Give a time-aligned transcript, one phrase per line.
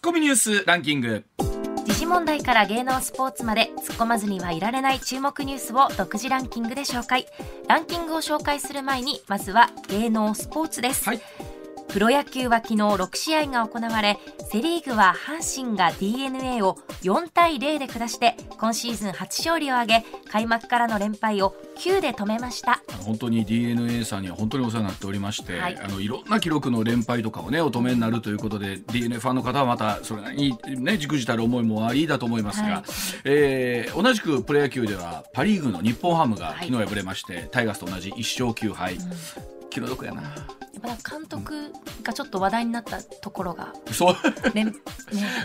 [0.00, 1.24] ッコミニュースランキング。
[1.84, 7.26] 時事問題から芸能スポーツまで突っ込まずにはいられない注目ニュースを独自ランキングで紹介。
[7.68, 11.20] ランキングを紹介する前にまずは芸能スポーツです、はい
[11.92, 14.16] プロ野球は昨日6試合が行われ
[14.48, 22.80] セ・リーグは阪神が d n a を4対0で下して今シーズン初勝利を挙げ開幕からの連敗を9で止めました。
[23.04, 25.78] 本当に d n a さんには本当にお世話になっておりまして、はい。
[25.82, 32.82] あのいろんな記録の連敗とかをねお止めになるということで d n a ファンの方はまたそれなりにねじくじたる思いもありだと思いますが、はい。
[33.24, 38.98] えー同じくプロ野球ではパ・リーグの日本ハムがはい昨日敗れまして、タイガースと同じ1勝9敗、
[39.70, 40.22] 気の毒やな。
[40.22, 40.28] や
[40.94, 44.16] っぱ監督がちょっと話題になったところが、そう。
[44.54, 44.72] 連 ね、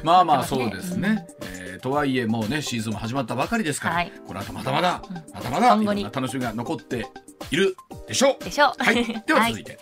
[0.04, 4.12] まあまあそうですね、えーとはいえもうねシーズンも始まったばかりですから、はい。
[4.28, 5.16] この後まだまだ、うん。
[5.34, 7.08] まだまだいろんな楽しみが残って
[7.52, 7.76] いる
[8.08, 8.44] でしょう。
[8.44, 8.84] でしょう。
[8.84, 9.06] はい。
[9.06, 9.78] では続いて、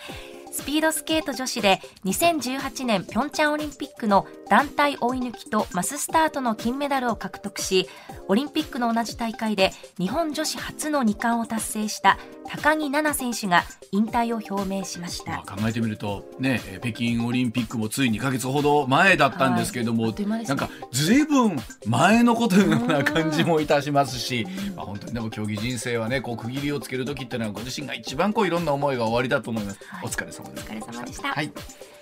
[0.54, 7.90] スピードスケート女子で2018年ピョンチャンオリンピックの団体追い抜きとマススタートの金メダルを獲得し、
[8.28, 15.32] オリンピックの同じ大会で日本女子初の2冠を達成した高木菜那選手が引退を表明しました。
[15.32, 20.14] まあ、考えてみると、ね、えー北京オリンピックもつい2か月ほど前だったんですけれども、はい
[20.46, 30.06] なんかずいぶん前のことのような感じもいたしますし、まあ、本当にでも競技人生はねこう区切りをつける時っていうのはご自身が一番こういろんな思いが終わりだと思います、はい。
[30.06, 31.30] お疲れ様お疲れ様でした。
[31.30, 31.52] はい、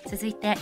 [0.08, 0.56] 続いて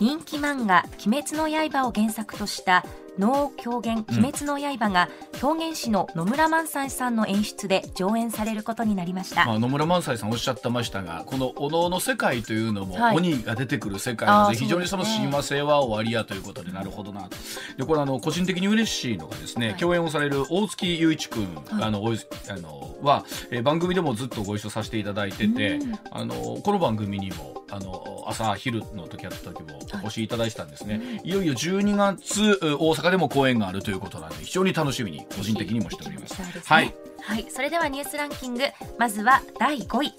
[0.00, 2.84] 人気漫画「鬼滅の刃」を原作とした
[3.18, 13.16] 能狂言鬼滅の刃が狂言師の野村萬斎さんの演出で上演されることになりました、まあ、野村萬斎さんおっしゃってましたがこのお能の世界というのも、はい。
[13.16, 15.26] 鬼が出てくる世界なので非常にそのそうですね。
[15.26, 17.36] 親和性は終わりやということでなるほどなと。
[17.76, 19.76] でこれあの個人的に嬉しいのがですね、はい。
[19.76, 21.82] 共演をされる大月雄一君、はい。
[21.84, 25.98] あのあのは、えー番組でもずっとご一緒させていただいててうん。
[26.10, 36.36] あのこの番組にもあの朝昼の時やった時もお越しいただいてたんですね、い、よいよ12月大阪でも公演があるということなんで非常に楽しみに個人的にもしております。
[36.36, 36.94] ぜひ見てみたはい。
[37.22, 38.64] はい、それではニュースランキング。
[38.98, 40.12] まずは第5位。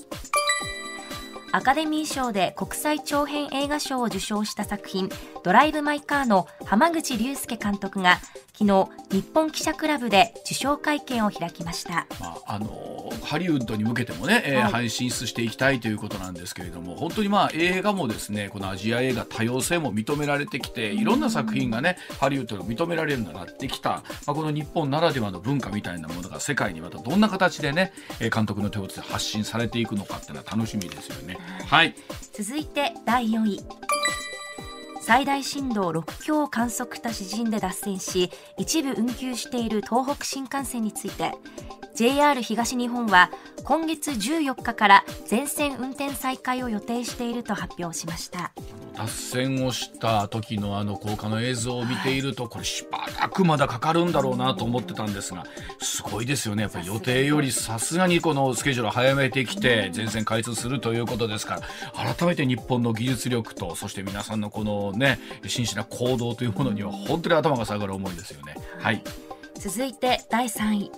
[1.53, 5.09] アカデミー賞で国際長編映画賞を受賞した作品
[5.43, 8.19] 「ドライブ・マイ・カー」の浜口竜介監督が
[8.53, 12.05] 昨日日本記者クラブで受賞会見を開きました。
[12.19, 12.91] まああの
[13.23, 14.71] ハリウッドに向けてもね、えーはい。
[14.71, 31.37] 配信出していきたいということなんですけれども本当にまあ映画もですねこのアジア映画多様性も認められてきていろんな作品がねハリウッドでも認められるようになってきた、まあ、この日本ならではの文化みたいなものが世界にまたどんな形でねえー監督の手をついて発信されていくのかっていうのは楽しみですよね。
[31.67, 31.93] はい、
[32.33, 33.59] 続いて第4位
[35.01, 41.33] 最大震度6強を観測した地震で脱線し一部運休している東北新幹線について
[41.95, 43.31] JR 東日本は
[43.63, 48.51] 今月14日から全線運転再開を予定していると発表しました。
[48.95, 55.45] 脱線をした時のあの高架の映像を見ていると、これしばらくまだかかるんだろうなと思ってたんですが
[55.79, 56.63] すごいですよね。
[56.63, 61.61] やっぱり予定よりさすがにこのスケジュールを早めてきて全線開通するということですか
[61.95, 68.55] ら改めて日本の技術力とそして皆さんのこのね真摯な行動というものには本当に頭が下がる思いですよね。
[68.79, 69.03] はい。
[69.55, 70.91] 続いて第3位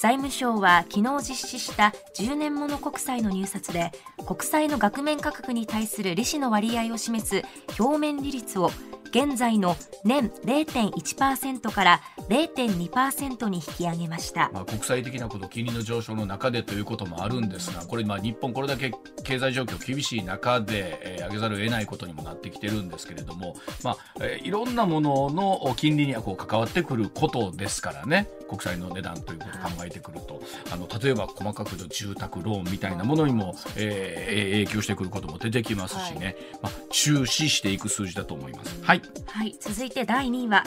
[0.00, 3.92] 財務省は昨日実施した10年もの国債の入札で
[4.26, 7.42] 国債の額面価格に対する利子の割合を示す
[7.78, 8.70] 表面利率を
[9.14, 14.50] 現在の年0.1%から0.2%に引き上げました。
[14.52, 18.92] まあ、国際的なこと金利の上昇の中でということもあるんですがこれまあ日本これだけ
[19.22, 38.82] 経済状況厳しい中で、えー上げざるを得ないことにもなってきてるんですけれども、まあえーいろんなものの金利にはこう関わってくることですからね国債の値段ということを考えてくると、あの例えば細かく住宅ローンみたいなものにも、えー影響してくることも出てきますしね、まあ、注視していく数字だと思います。
[38.82, 40.64] はいはい、続いて第2位は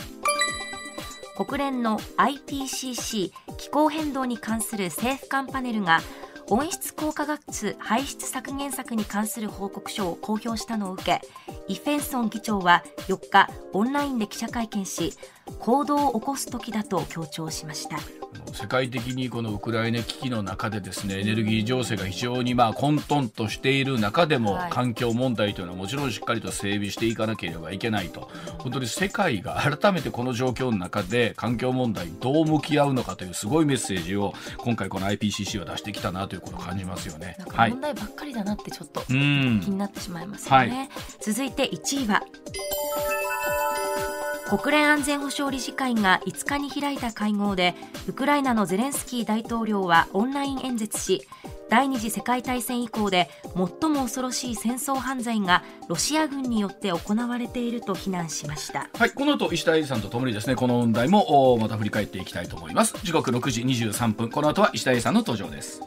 [1.36, 6.00] 国連の IPCC 気候変動に関する政府間パネルが
[6.50, 11.22] 温室効果ガス排出削減策に関する報告書を公表したのを受け
[11.68, 15.14] イ・フェンソン議長は4日オンラインで記者会見し
[15.60, 17.98] 行動を起こす時だと強調しました。
[18.54, 24.72] 世界的にこのウクライナ危機の中でですねエネルギー情勢が非常にまあ混沌としている中でも、はい。
[24.72, 28.30] 環境問題というのはもちろんしっかりと整備していかなければいけないと。
[28.60, 37.38] 本当に世界が改めてこの状況の中で環境問題にどう向き合うのかというすごいメッセージを今回この IPCC は出してきたなということを感じますよね。
[37.56, 40.90] 問題ばっかりだなってちょっとう気んになってしまいますよね、はい。
[41.22, 42.22] 続いて1位は
[44.50, 47.76] 国連安全保障理事会が5日に開いた会合で
[48.08, 51.28] ウクライナのゼレンスキー大統領はオンライン演説し
[51.70, 58.90] 第二次世界大戦以降で最も恐ろしい戦争犯罪がロシア軍によって行われていると非難しました。
[58.98, 62.94] はい、この後石田英二さんとともにですねこの問題もまた振り返っていきたいと思います。
[63.04, 64.30] 時刻6時23分。
[64.30, 65.82] この後は石田英二さんの登場です。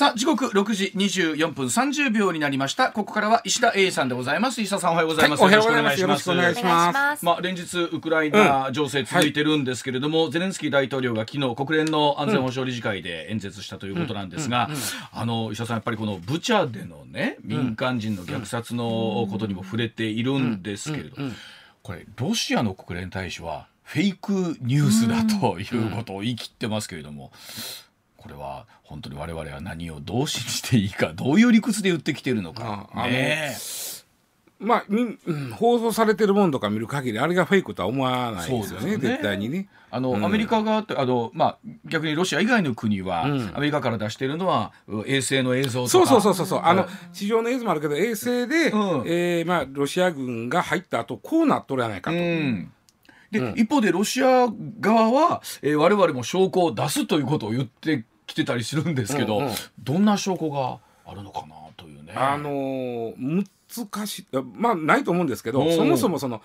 [0.00, 2.90] さあ時刻6時24分30秒になりました。
[2.90, 4.62] ここからは石田英二さんでございます。
[4.62, 6.00] 石田さんおはようございます、はいおはようございます。
[6.00, 6.64] よろしくお願いします。
[6.64, 7.24] よろしくお願いします。
[7.26, 14.70] まあ、連日ウクライナ情勢続いてるんですけれども、ゼレンスキー大統領が昨日国連の安全保障理事会で演説したということなんですが、
[15.12, 21.16] あの石田さんやっぱりこのブチャでのね民間人の虐殺のことにも触れているんですけれど、
[21.82, 27.32] これロシアの国連大使はフェイクニュースだということを言い切ってますけれども。
[28.20, 32.88] これは本当に我々は何をどう信じていいかどういう理屈で言ってきてるのか。
[32.92, 33.56] ああのねえ。
[34.60, 38.98] まあ、みうん放送されてるものとか見る限りあれがフェイクとは思わないですよねそうですよね。
[38.98, 39.68] 絶対にね。
[39.90, 40.24] あの、うん。
[40.24, 43.52] アメリカ側ってあの、まあ、逆にロシア以外の国は、うん。
[43.54, 45.88] アメリカから出しているのはう衛星の映像とか。
[45.88, 46.88] そうそうそうそうそう、あのうん。
[47.14, 49.04] 地上の映像もあるけど衛星で、うん。
[49.06, 52.70] えーまあ、ロシア軍が入った後こうなっとるやないかと、うん。
[53.30, 53.54] で、うん。
[53.56, 54.46] 一方でロシア
[54.80, 62.12] 側は、えー我々も証拠を出すということを言ってきてたりするんですけど、うんうんどんな証拠があるのかなというね。
[62.14, 63.46] あのー
[63.94, 66.42] 難しいまあないと思うんですけどうんそもそもその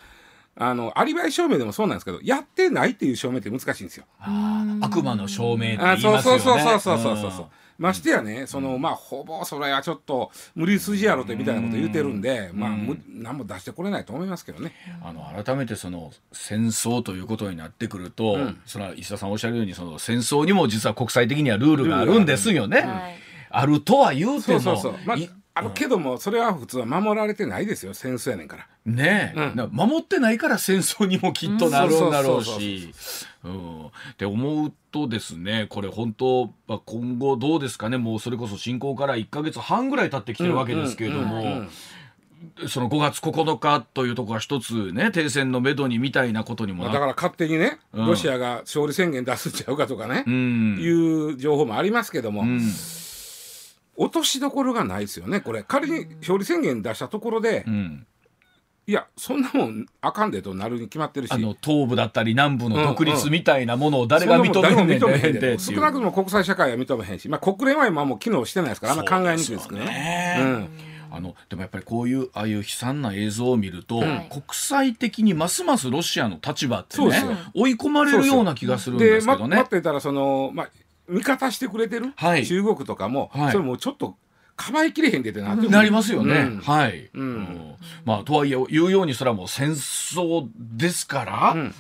[0.56, 4.06] あのアリバイ証明でもそうなんですけどやってないっていう証明って難しいんですよ。
[4.20, 6.40] あー悪魔の証明って言いあそうますよね。
[6.42, 7.46] そうそうそうそうそうそう、ん
[7.78, 12.70] ましてやねそのまあほぼそれはちょっと無理筋やろってみたいなこと言うてるんで、まあ
[13.10, 14.74] 何も出してこれないと思いますけどね。
[15.04, 22.82] あの改めてその戦争ということになってくると、うんその石田さんおっしゃるようにその戦争にも実は国際的にはルールがあるんですよね。
[22.82, 23.16] はい
[23.56, 24.94] あるとは言うてもそうそうそう。
[25.06, 28.68] まあいあのけどもそれは普通は守られてないですよ戦争やねんから。
[28.86, 29.70] ねえ、うん。
[29.72, 32.94] 守ってないから戦争にもきっとなるんだろうし。
[33.44, 33.86] うん。
[33.88, 37.98] って思うとですねこれ本当、まあ、今後どうですかね。
[37.98, 41.64] もうそれこそ侵攻から1か月半ぐらい経ってきてるわけですけれども、
[42.68, 48.08] その5月9日というところが一つね停戦のめどにみたいなことにもだから勝手にね、うん。
[48.08, 50.78] ロシアが勝利宣言出すんちゃうかとかね、うん。
[50.80, 52.62] いう情報もありますけども、うん。
[53.98, 55.64] 落としどころがないですよねこれ。
[55.64, 58.06] 仮に勝利宣言出したところで、うん
[58.88, 61.32] いやそんなもんあかんでとなるに決まってるし。
[61.32, 70.38] あの東部だったり南部の独立みたいなものを誰が認めんねん誰も認めへんでで少なくとも国際社会は認めへんし、まあ、国連は今もう機能してないですからあんま考えにくいですけどね。
[70.40, 70.70] ようん。
[71.12, 74.28] あのでもやっぱりこういうああいう悲惨な映像を見ると、ん。
[74.30, 79.58] 国際的にますますロシアの立場ってね追い込まれるような気がするんでですまけどね。
[79.58, 80.70] 待ってたらその、まあ、
[81.08, 82.46] 味方してくれてる、はい。
[82.46, 83.52] 中国とかも、はい。
[83.52, 84.16] それもうちょっと
[84.56, 85.70] 構いきれへんでってなってる。
[85.70, 86.36] なりますよね。
[86.36, 86.60] うん。
[86.60, 87.10] はい。
[87.14, 87.24] うん。
[87.24, 87.76] うん。
[88.06, 91.76] まあとはいえ言うようにそれはもう戦争ですから、うん。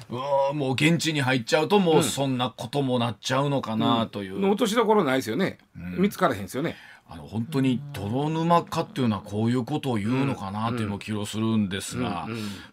[0.49, 4.45] うんもう現地に入っちゃうともうそんなこともなっちゃうのかなという。
[4.47, 6.01] 落としどころないですよね、うん。
[6.01, 6.75] 見つからへんですよね。
[7.07, 12.27] あの本当に泥沼化っていうのはこういうことを言うのかなという気がするんですが、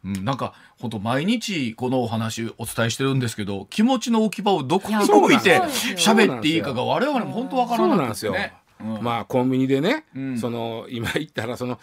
[0.05, 0.25] うん。
[0.25, 8.55] なんか本当毎日このお話お伝えしてるんですけど気持ちの置き場をどこに置いて喋っていいかが我々も本当わからなくてそうなんね。
[8.85, 9.03] うん。
[9.03, 10.39] まあコンビニでね、うん。
[10.39, 11.79] その今言ったらその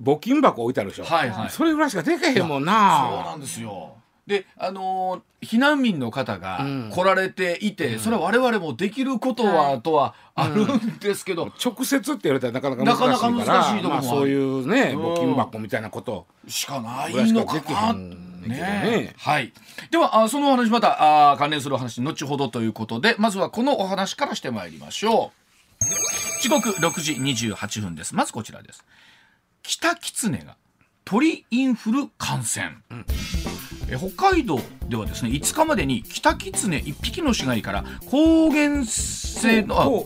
[0.00, 1.50] 募金箱置いてあるでしょ、はいはい。
[1.50, 3.94] それぐらいしかできへんもんそうななんですよ。
[4.26, 6.90] で、あのー避難民の方がうん。
[6.92, 9.82] 来られていて、それは我々もできることは、はい。
[9.82, 13.12] とはあるんですけど、直接って言われたらなかなか難しいから。
[13.12, 15.00] なかなか難しいとこまあ、そういうねうん。
[15.00, 16.26] 募金箱みたいなこと。
[16.48, 17.92] しかないのかな。
[17.92, 18.10] ん
[18.42, 19.14] ねねね。
[19.16, 19.52] はい。
[19.92, 25.47] では、あそのお話またあ関連するお話、後ほどということで、まずはこのお話からしてまいりましょう。
[26.40, 28.14] 時刻6時28分です。
[28.14, 28.84] まずこちらです。
[29.62, 30.56] 北キツネが
[31.04, 32.76] 鳥インフル感染。
[33.90, 40.02] え北海道ではですね5日までにキタキツネ1匹の死骸から抗原性の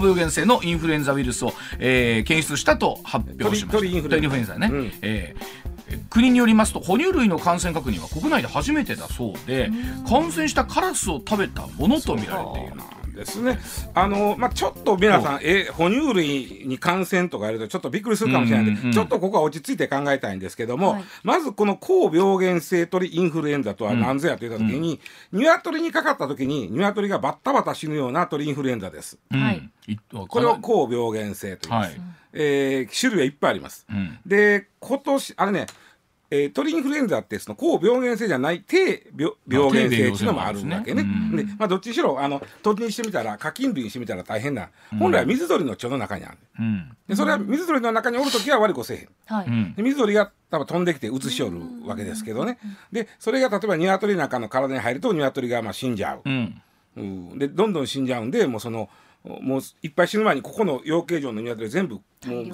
[0.00, 0.44] 病原性。
[0.44, 3.72] のインフルエンザウイルスを、えー検出したと発表しました。
[3.72, 4.28] 鳥鳥インフルエンザ。
[4.28, 4.92] 鳥エンザね、うん。
[5.02, 5.72] えー
[6.08, 9.70] 国によりますと哺乳類の感染確認は国内で初めてだそうで
[10.08, 12.80] 感染したカラスを食べたものとみられている
[13.12, 13.58] なんですね。
[13.94, 18.92] あのまあちょっと皆さん、え哺乳類に感染とかやるとちょっとびっくりするかもしれないんで、うんうんうん。
[18.92, 21.04] ちょっとここは落ち着いて考えたいんですけども、はい。
[21.22, 25.00] まずこの高病原性鳥インフルエンザとは何ぞやと言った時に、
[25.32, 29.18] 鶏にかかった時に鶏がバッタバタ死ぬような鳥インフルエンザです。
[29.30, 29.70] はい。
[29.86, 29.96] い
[30.28, 31.90] これを高病原性と言います。
[31.90, 32.00] はい、
[32.32, 33.86] えー種類はいっぱいあります。
[33.90, 34.18] うん。
[34.26, 35.66] で今年あれね、
[36.34, 41.02] えー鳥インフルエンザってその高病原性じゃない低病病原性っていうのもあるわけね。
[41.02, 46.38] うんでまあどっちにしろあの鳥にしてみたら課金類にしてみたら大変な、本来は水鳥の腸の中にある。
[46.58, 49.08] うんでそれは水鳥の中におる時は悪くせえへん。
[49.26, 52.58] はい、うんで水鳥が多分飛んできて移しおるわけですけどね。
[52.90, 56.22] でそれが例えば鶏なんかの体に入ると鶏がまあ死んじゃう。
[56.24, 56.62] うん
[56.96, 58.88] うん、でどんどん死んじゃうんでもうその
[59.24, 62.02] もういっぱい死ぬ前にここの養鶏場の鶏全部もう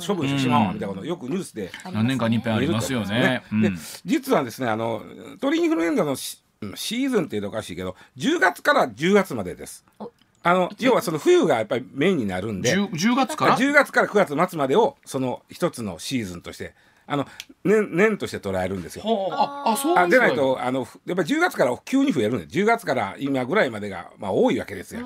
[0.07, 1.71] 処分してしまおうみたいなことよくニュースで。
[1.93, 3.43] 何年かに一遍ありますよね。
[3.51, 3.71] うんで
[4.05, 5.03] 実はですねあの
[5.41, 6.43] 鳥インフルエンザのシ
[6.75, 9.85] シーズンっていうとおかしいけど10月から10月までです。
[9.99, 10.11] お。
[10.43, 12.75] あの要はその冬がやっぱりメインになるんで。
[12.75, 16.75] 10, 10月から？10月から9月末までをその一つのシーズンとして
[17.09, 17.27] あの
[17.65, 19.03] 年年として捉えるんですよ。
[19.33, 25.01] ああそうあでないとあのやっぱり10月から急に増えるんで10月から今ぐらいまでが、まあ、多いわけですよ。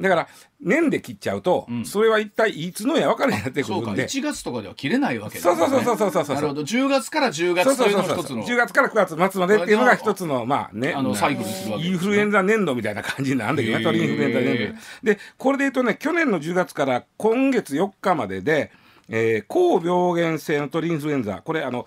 [0.00, 0.28] だから
[0.60, 1.84] 年で切っちゃうと、ん。
[1.84, 4.06] それは一体いつのや分からへんなってくそうかるんで。
[4.06, 6.62] 1月とかでは切れないわけだそうそうそうそうそうそうそうなるほど。
[6.62, 8.44] 10月から10月というのが一つの。
[8.44, 15.96] 10月から9月末までっていうのが一つのまあねあのサイクルするわけねインフルエンザ年度みたいな感じなんだけどね鳥インフルエンザ年度でこれで言うとね。
[15.98, 18.70] 去年の10月から今月4日までで、
[19.10, 21.40] えー、高病原性の鳥インフルエンザ。
[21.42, 21.86] これあの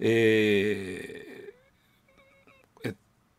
[0.00, 2.94] えーえっ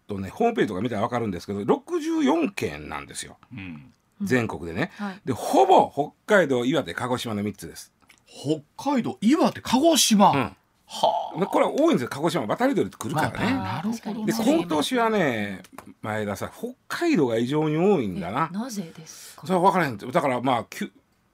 [0.08, 3.38] とねホームページとか見たら分かるんですけど64件なんですよ。
[3.52, 3.92] うん。
[4.22, 5.22] 全国でね、はい。
[5.26, 5.92] でほぼ
[6.26, 7.92] 北海道岩手鹿児島の3つです。
[8.26, 10.56] 北海道岩手鹿児島、ん。
[10.86, 12.10] はでこれは多いんですよ。
[12.10, 15.64] 鹿児島渡り鳥って来るからね、まあなるほどで今年はね
[16.02, 18.50] 前田さん北海道が異常に多いんだな。
[18.52, 19.48] えなぜですか？
[19.48, 19.98] それは分からへん。
[19.98, 20.92] だからまあきゅ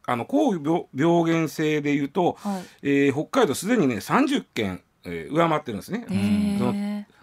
[0.09, 2.63] あの高病病原性でいうと、はい。
[2.83, 6.05] えー北海道すでにね30件、えー上回ってるんですね。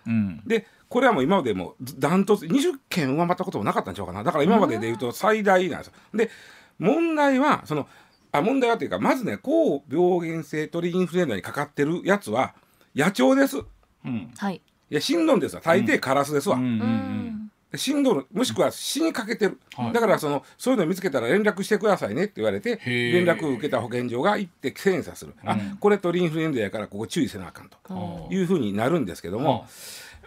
[0.06, 0.42] うん。
[0.46, 4.22] でこれはもう今までもうダントツ20件上回ったこともなかったんちゃうかな。
[4.22, 5.92] だから今まででいうと最大なんですよ。
[6.14, 6.30] で
[6.78, 7.88] 問題はその
[8.32, 12.54] あ問題はというかまずね高病原性鳥インフルエンザにかかってるやつは
[12.94, 13.58] 野鳥です。
[13.58, 13.60] い
[14.04, 14.30] うん。
[14.36, 14.62] はい。
[14.88, 15.62] や死んどんですわ。
[15.64, 16.56] 大抵カラスですわ。
[16.56, 16.62] うん。
[16.64, 16.70] うん。
[16.70, 18.26] ううんん死んどる。
[18.32, 19.92] もしくは死にかけてる、はい。
[19.92, 25.76] だからそのそういうの見つけたら連絡してくださいねって言われて連絡を受けた保健所が行って検査する、あうん。
[25.78, 28.36] これ鳥インフルエンザやからここ注意せなあかんとあい。
[28.36, 29.66] うふうになるんですけども、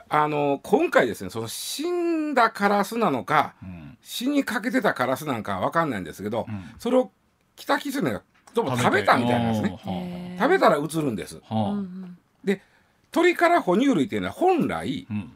[0.10, 3.98] あの今回ですねその死んだカラスなのかうん。
[4.02, 6.64] 死にかけてたカラスなんかは分かんないんですけど、うん。
[6.78, 7.12] それを
[7.56, 8.22] キタキツネが
[8.54, 10.38] どうも食べたみたいなんですね。
[10.40, 11.40] 食べたらうつるんです。
[12.44, 12.62] で
[13.12, 15.34] 鳥から哺乳類っていうのは本来、うん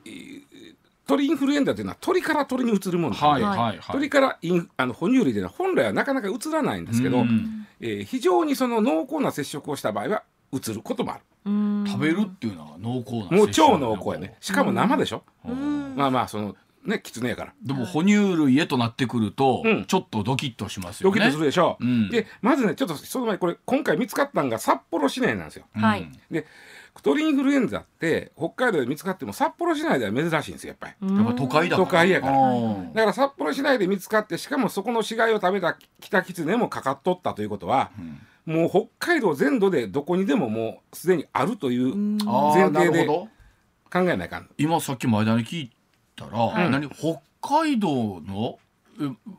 [1.05, 3.79] 鳥インフルエンザっていうのは鳥から鳥にうつるもので、はいはいはい。
[3.91, 7.67] 鳥からインあの哺乳類では本来はなかなかうつらないんですけど、うん。
[7.81, 11.23] えー非常にその濃厚な接触をした場合はうつることもある。
[11.45, 11.85] うん。
[11.85, 14.35] 食べるっていうのは濃厚なもう超濃厚やね。
[14.39, 15.93] しかも生でしょ、うん。
[15.97, 16.55] まあまあその
[16.85, 17.53] ねキツネやから。
[17.61, 19.85] でも哺乳類へとなってくると、うん。
[19.85, 21.13] ちょっとドキッとしますよね。
[21.13, 22.09] ドキッとするでしょ、うん。
[22.09, 25.65] でまずねちょっとその前にこれ今回見つかったのが札幌市内なんですよ。
[25.73, 26.09] はい。
[26.31, 26.45] で
[27.01, 31.15] 鳥インフルエンザって北海道で見つかっても札幌市内では珍しいんですよやっぱり。
[31.15, 31.85] やっぱ都会だから。
[31.87, 32.37] 都会やから。
[32.37, 32.93] うん。
[32.93, 37.91] だから札幌市内で見つかってしかもそこの死骸を食べたキタキツネもかかっとったということは、
[38.45, 43.29] もう北海道全土でどこにでももうすでにあるという前提で考
[43.93, 45.71] えないかん今さっき前田に聞い
[46.15, 46.71] たら、い。
[46.71, 46.89] 何？
[46.89, 48.62] 北海道のえ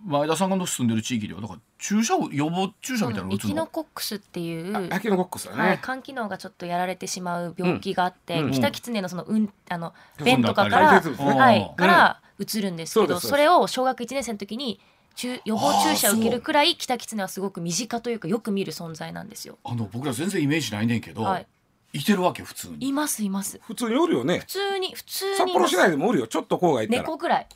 [0.07, 8.45] 前田さんが住んでる地域ではだから注射を予防注射みたいなの打エキノコックスっていうアキノコックスだね、はい、肝機能がちょっとやられてしまう病気があって、うん。
[8.47, 10.25] うんキタキツネのそのうんあのうん。
[10.25, 11.77] 便とかか排ら、はいうん。
[11.77, 14.81] からうつるんですけど、それを小学1年生の時に
[15.15, 19.59] 注予防注射を受けるくらいキタキツネはすごく身近というかよく見る存在なんですよ。
[19.65, 21.47] あの僕ら全然イメージないねんけど、はい。
[21.93, 22.89] い、てるわけ普通に。
[22.89, 23.61] いますいます。
[23.63, 24.41] 普通におるよね。
[24.41, 25.75] 普通に普通札にいます。
[25.75, 26.27] 幌市内でもおるよ。
[26.27, 27.03] ちょっと郊外行ったら。
[27.03, 27.47] 猫くらい。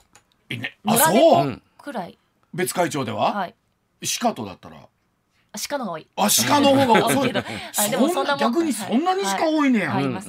[0.51, 0.79] えね。
[0.87, 1.43] あそう、猫。
[1.43, 2.19] うんくらい。
[2.53, 3.55] 別会長では、はい。
[4.21, 4.77] 鹿とだったら？
[5.69, 6.09] 鹿の方が多い。
[6.17, 7.33] あ鹿の方が多い。
[7.35, 10.29] あでもそんな逆にそんなに鹿多いねや、はい、うんいます。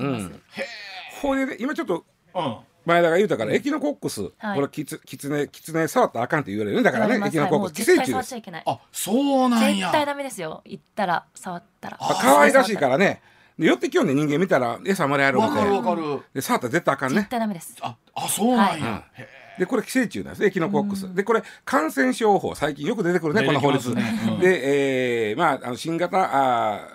[1.60, 2.58] 今ちょっとうん。
[2.86, 4.56] 前田が言うたからエキノコックス、はい。
[4.56, 6.84] これキツキツネキツネ触ったらあかんって言われるね。
[6.84, 8.12] だからねエキノコックス寄生虫です。
[8.12, 8.63] 触っちゃいけない。
[8.66, 9.88] あそうなんや。
[9.88, 10.62] 絶対ダメですよ。
[10.63, 11.98] 行ったら触ったら。
[12.00, 13.22] あ可愛らしいからね。
[13.60, 16.22] で寄ってきようね人間見たら餌もらえるわかるわかる。
[16.34, 17.18] で触ったら絶対あかんね。
[17.18, 17.75] 絶対ダメです。
[17.82, 19.22] ああそうなんや、はい。
[19.22, 19.28] へ
[19.60, 21.13] でこれ寄生虫なんですエキノコックス。
[21.13, 24.20] でこれ感染症法最近よく出てくるねこの法律ますね。
[24.34, 24.39] うん。
[24.39, 26.88] で、えーまああの新型あ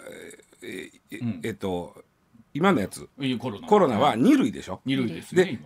[0.62, 1.40] ーええうん。
[1.44, 1.94] えっと
[2.52, 3.08] 今のやつ。
[3.38, 3.66] コロナ。
[3.68, 4.80] コロナは2類でしょ？
[4.84, 5.60] 二類ですね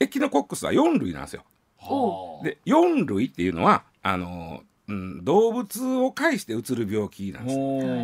[0.00, 1.44] エキノコックスは4類なんですよ。
[1.78, 2.44] はあ。
[2.44, 7.50] で4類っていうのはあの、うん、動物を介してうつる病気なんで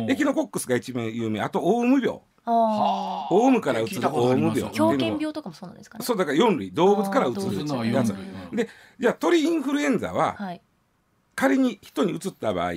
[0.07, 0.11] す。
[0.11, 1.41] エキノコックスが一番有名。
[1.41, 4.69] あとオウム病オウムからうつるオウムあ。
[4.71, 6.05] 狂犬病とかもそうなんですかね。
[6.05, 7.57] そうだから4類動物からうつる。
[7.91, 8.13] やつ
[8.51, 8.69] で
[8.99, 10.61] じゃあ鳥インフルエンザははい。
[11.35, 12.73] 仮に人にうつった場合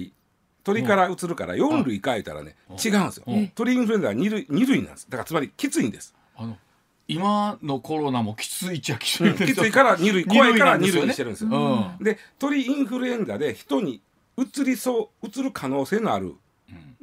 [0.62, 2.76] 鳥からうつるから4類か言うたらねうん。
[2.76, 3.24] 違うんですよ。
[3.26, 3.48] うん。
[3.48, 5.06] 鳥インフルエンザは2類 ,2 類なんです。
[5.08, 6.14] だからつまりきついんです。
[6.36, 6.56] あの
[7.06, 11.00] 今のコロナもきついっちゃきついきついから2類二怖いから2なんですよね。
[11.00, 11.50] 類にしてるんですよ。
[11.98, 12.04] うん。
[12.04, 14.00] で鳥インフルエンザで人に
[14.36, 16.34] うつりそううつる可能性のある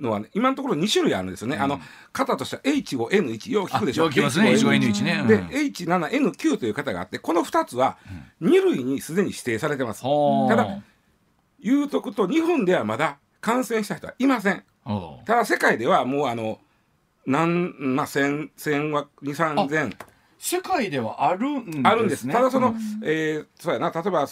[0.02, 1.80] のは、ね、今のところ2種類あるんですよね、あの
[2.12, 4.04] 型としては H5N1 よく聞くでしょ。
[4.04, 4.52] あよく聞きますね。
[4.52, 5.20] H5N1 ね。
[5.22, 5.28] うん。
[5.28, 5.38] で
[5.72, 7.98] H7N9 という型があってこの2つは
[8.42, 10.50] 2類にすでに指定されてます、ほう。
[10.50, 10.82] ただ
[11.60, 14.64] 言うとくと日本ではまだ感染した人はいません。
[15.26, 16.60] ただ世界ではもうあの
[17.26, 19.96] 何まあ千千は二三千。
[20.44, 21.84] 世界ではあるんですね。
[21.86, 22.28] あるんです。
[22.28, 23.92] ただその、えーそうやな。
[23.92, 24.26] 例えば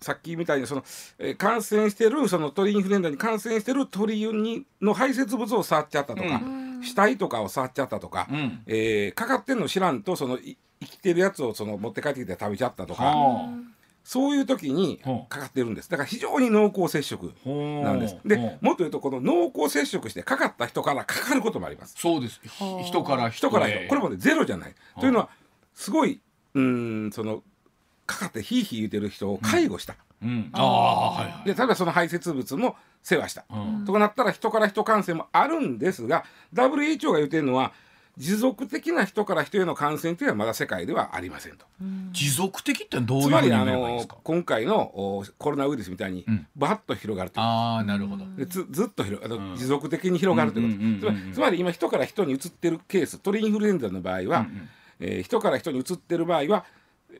[0.00, 0.84] さっきみたいにその、
[1.18, 6.40] えー感染してるその鳥インフルエンザに感染してる鳥にの排泄物を触っちゃったとか、
[6.82, 8.62] 死体とかを触っちゃったとか、うん。
[8.66, 13.48] えーかかってんの知らんとそのい生きてるやつをその持って帰ってきて食べちゃったとか、は
[14.04, 15.90] そういう時にかかってるんです。
[15.90, 17.84] だから非常に濃厚接触ほう。
[17.84, 18.16] なんです。
[18.24, 21.94] でもっと言うとこの濃厚接触してかかった人からかかることもあります。
[21.98, 22.40] そうです。
[22.42, 22.48] ひ
[22.84, 24.74] 人から人人からへ人これもねゼロじゃない。
[24.98, 25.28] というのは
[25.74, 26.20] すごい
[26.54, 27.42] うーんその
[28.08, 29.94] かかってヒーヒー言うてる人を介護した。
[30.22, 33.44] うん、ああはいはいで例えばその排泄物も世話した。
[33.50, 33.84] うん。
[33.84, 36.24] となったら人から人感染もあるんですが
[36.54, 37.72] WHO が言ってるのは
[38.16, 41.66] 持続的な人から人への感染というのはまだ世界ではありませんと。
[42.10, 46.46] 持続的ってどういうふうにつまりあの言えばいいんですか今回のおコロナウイルスみたいにうん。
[46.56, 47.44] バッと広がるという。
[47.44, 49.56] ああなるほど、でずずっと広あの、うん。
[49.56, 51.12] 持続的に広がるということ。
[51.12, 54.68] つまりつまり今人から人に移ってるケース鳥インフルエンザの場合は、うんうん。
[55.00, 56.64] えー人から人に移ってる場合は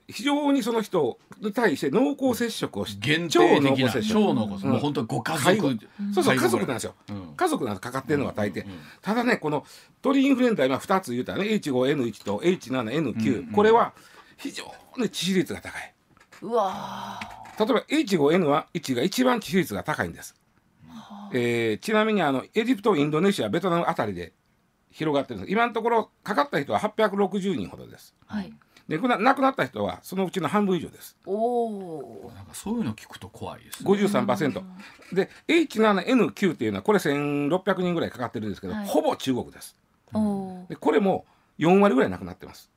[0.07, 4.21] 非常にその人に対して濃厚接触をし限超定的な濃厚接触。
[4.27, 4.73] 超濃厚、うん。
[4.73, 5.79] もう本当にご家族。
[6.15, 7.35] そうそう家族なんんですよ、うん。
[7.37, 9.65] 家族なんかかってるのが大抵、うんうんただねこの
[10.03, 13.53] 鳥インフルエンザ今2つ言うたらね H5N1 と H7N9、うんうん。
[13.53, 13.93] これは
[14.37, 14.65] 非常
[14.97, 15.95] に致死率が高い。
[16.43, 17.21] うわ
[17.59, 20.37] 例えば H5N は1が一番致死率が高いんです、
[21.33, 24.33] えーちなみにあのエジプトインドネシアベトナムあたりで
[24.91, 25.53] 広がってるんです。
[25.53, 28.15] 今のところかかった人は860人ほどです。
[28.31, 28.53] ーはい
[28.89, 31.17] でこの亡くなった人はそのうちの半分以上です。
[31.27, 33.91] おおなんかそういうの聞くと怖いですね。
[33.91, 34.63] 53%
[35.13, 38.87] で H7N9 っていうのはこれ1600人ぐらいかかってるんですけど、はい。
[38.87, 39.77] ほぼ中国です。
[40.15, 41.27] おおでこれも
[41.59, 42.71] 4割ぐらいなくなってます。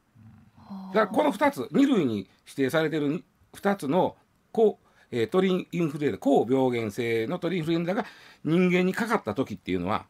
[0.94, 4.18] だからこの2つ2類に指定されてる2つの
[4.52, 4.80] 抗、
[5.12, 8.06] えー鳥インフルエンザ高病原性の鳥インフルエンザが
[8.44, 10.06] 人間にかかった時っていうのは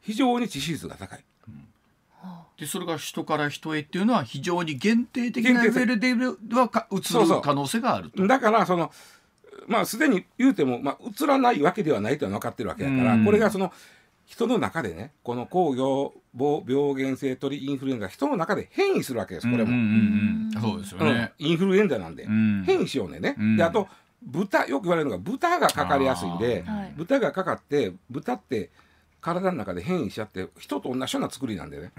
[0.00, 1.24] 非常に致死率が高い
[2.62, 6.00] でそれが人から人へっていうのは非常に限定的なレ限定的。
[6.00, 8.24] ベルではか移そうそうる可能性があると。
[8.24, 8.92] だからその
[9.66, 13.24] まあすでに言うても、まあ、移らないわけではないというのは分かってるわけだから、うん。
[13.24, 13.72] これがその
[14.26, 21.46] 人の中でねこの高病病原性鳥インフルエンザが人の中で変異するわけですこれも、うんうんうんそうですよね、うん。
[21.46, 22.62] インフルエンザなんで、うん。
[22.64, 23.18] 変異しようね。
[23.18, 23.56] ね、うん。
[23.56, 23.88] であと
[24.22, 26.64] 豚よく言われるのが豚がかかりやすいんで、
[26.96, 28.70] 豚がかかって豚って
[29.22, 31.92] 体の中で変異しちゃって人と同じような作りなんでね。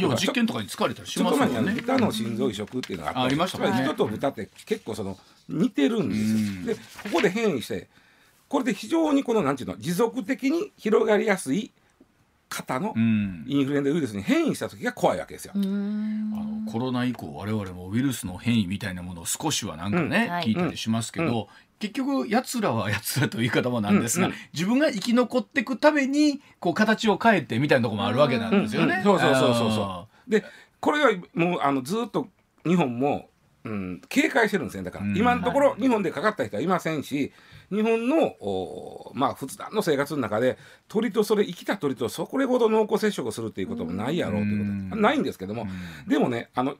[0.00, 3.84] 要は実験とかに使われたりしちょっと前に豚の心臓移植っていうのがあって、あありましたもんね。
[3.84, 6.64] 人と豚って結構その似てるんですよ、うん。
[6.64, 6.80] でこ
[7.14, 7.86] こで変異して
[8.48, 11.70] これで非常にこのなんていうの持続的に広がりやすい
[12.48, 13.44] 型のうん。
[13.46, 15.52] インフルエンザウイルスに変異した時が怖いわけですよ。
[15.54, 20.32] あのコロナ以降我々もウイルスの変異みたいなものを少しはなんかね、うん。
[20.32, 20.44] はい。
[20.44, 24.32] 聞いたりしますけど、結局やつらはやつらという言い方もなんですが、うん。
[24.32, 28.94] うん自分が生き残っていくためにこう形を変えてみたいなところもあるわけなんですよね。
[28.94, 28.98] うん。
[28.98, 29.84] うんそうそうそうそうそう。
[29.84, 30.44] あで
[30.80, 32.28] これはもうあのずっと
[32.66, 33.28] 日本も、
[33.68, 34.82] うん、警戒してるんですね。
[34.82, 37.32] だから、うん今のところ日本でかかった人はいませんし
[37.70, 40.56] 日本のおまあ普段の生活の中で
[40.88, 45.02] 鳥とそれ生きた鳥とそこれほど濃厚接触をするっていうこともないやろうということ。
[45.02, 46.08] ないんですけども、うん。
[46.08, 46.76] でもねあの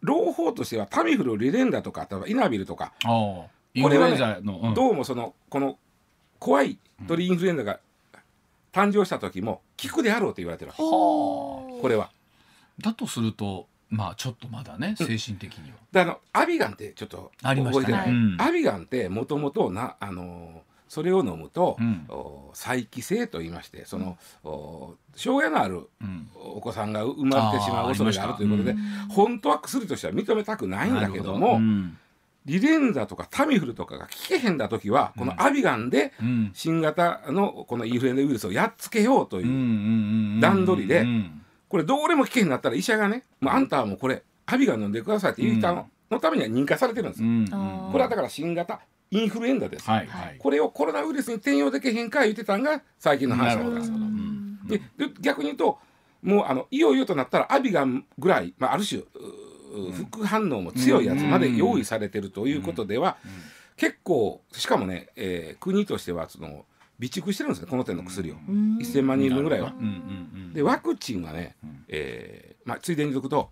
[0.00, 4.74] 朗報としてはタミフルリレンダとか例えばイナビルとか、ああインフルエンザの、うん。
[4.74, 5.78] どうもそのこの
[6.38, 7.80] 怖い鳥インフルエンザが
[8.72, 10.82] 誕生した時も効くであろうと言われてるわけ。
[10.82, 12.04] はこれは。
[12.06, 12.10] あ
[12.80, 15.76] だとするとまあちょっとまだね精神的には。
[15.92, 17.92] であのアビガンってちょっとありましたね。
[17.92, 18.40] 覚えてない、うん。
[18.40, 22.06] アビガンってもともとなあのそれを飲むと、うん。
[22.08, 26.28] お再帰性と言いましてその、お障害のあるうん。
[26.34, 28.74] お子さんが生まれてしまう恐れがあるということで
[29.08, 31.60] 本当は薬としては認めたくないんだけどなも
[32.46, 36.50] リレンザとかタミフルとかが効けへんだ時はこのアビガンでうん。
[36.54, 41.39] 新型のこのインフルエンザウイルスをやっつけようという、うんうんうんうん段取りでうん
[41.70, 47.28] これどうでも効けへんなったら医者がね、もうあんたはもうこれアビガン飲んでくださいって言う人の,、のためには認可されてるんですよ。
[47.28, 47.34] うん。
[47.44, 47.92] うん。
[47.92, 48.80] これはだから新型
[49.12, 49.88] インフルエンザです。
[49.88, 50.36] はいはい。
[50.38, 53.90] これをコロナウイルスに転用できへんか言ってたんが最近の話なんです。
[53.90, 54.58] うん。
[54.66, 55.78] でで逆に言うと
[56.22, 59.02] もうあのいよいよとなったらアビガンぐらい、まあ、ある種
[59.92, 63.16] 副反応も強いやつまで用意されてるということでは、
[63.76, 66.64] 結構しかもね、えー国としてはその
[67.00, 68.78] 備蓄してるんですねこの手の薬を、うん。
[68.78, 69.72] 1000万人分ぐらいは。
[69.76, 69.92] うんうん
[70.34, 70.52] うん。
[70.52, 71.56] でワクチンはね、
[71.88, 73.50] えーまあ、ついでに言うとくと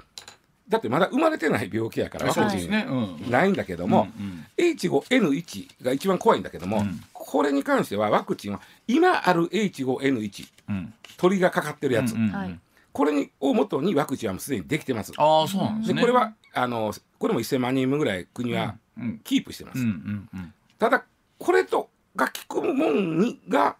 [0.69, 4.47] だってまだ生まれてない病気やからワクチンないんだけども、うんうん。
[4.59, 7.01] H5N1 が一番怖いんだけども、うん。
[7.13, 10.93] ここれに関してはワクチンは今ある H5N1 うん。
[11.17, 12.61] 鳥がかかってるやつ、うんうんはい。
[12.93, 15.13] これにをもとにワクチンはもうすでにできてます。
[15.17, 15.95] ああそうなんですね。
[15.95, 19.21] でこれはあのこれも1000万人分ぐらい国はうん。
[19.25, 19.79] キープしてます。
[19.79, 20.53] うんうんうん。
[20.79, 21.05] ただ
[21.39, 23.77] これとが効くもんにが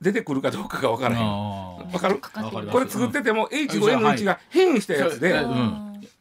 [0.00, 1.22] 出てくるかどうかが分からへん。
[1.22, 1.92] あー。
[1.92, 2.20] わかる？
[2.70, 5.34] これ作ってても H5N1 が変異したやつで、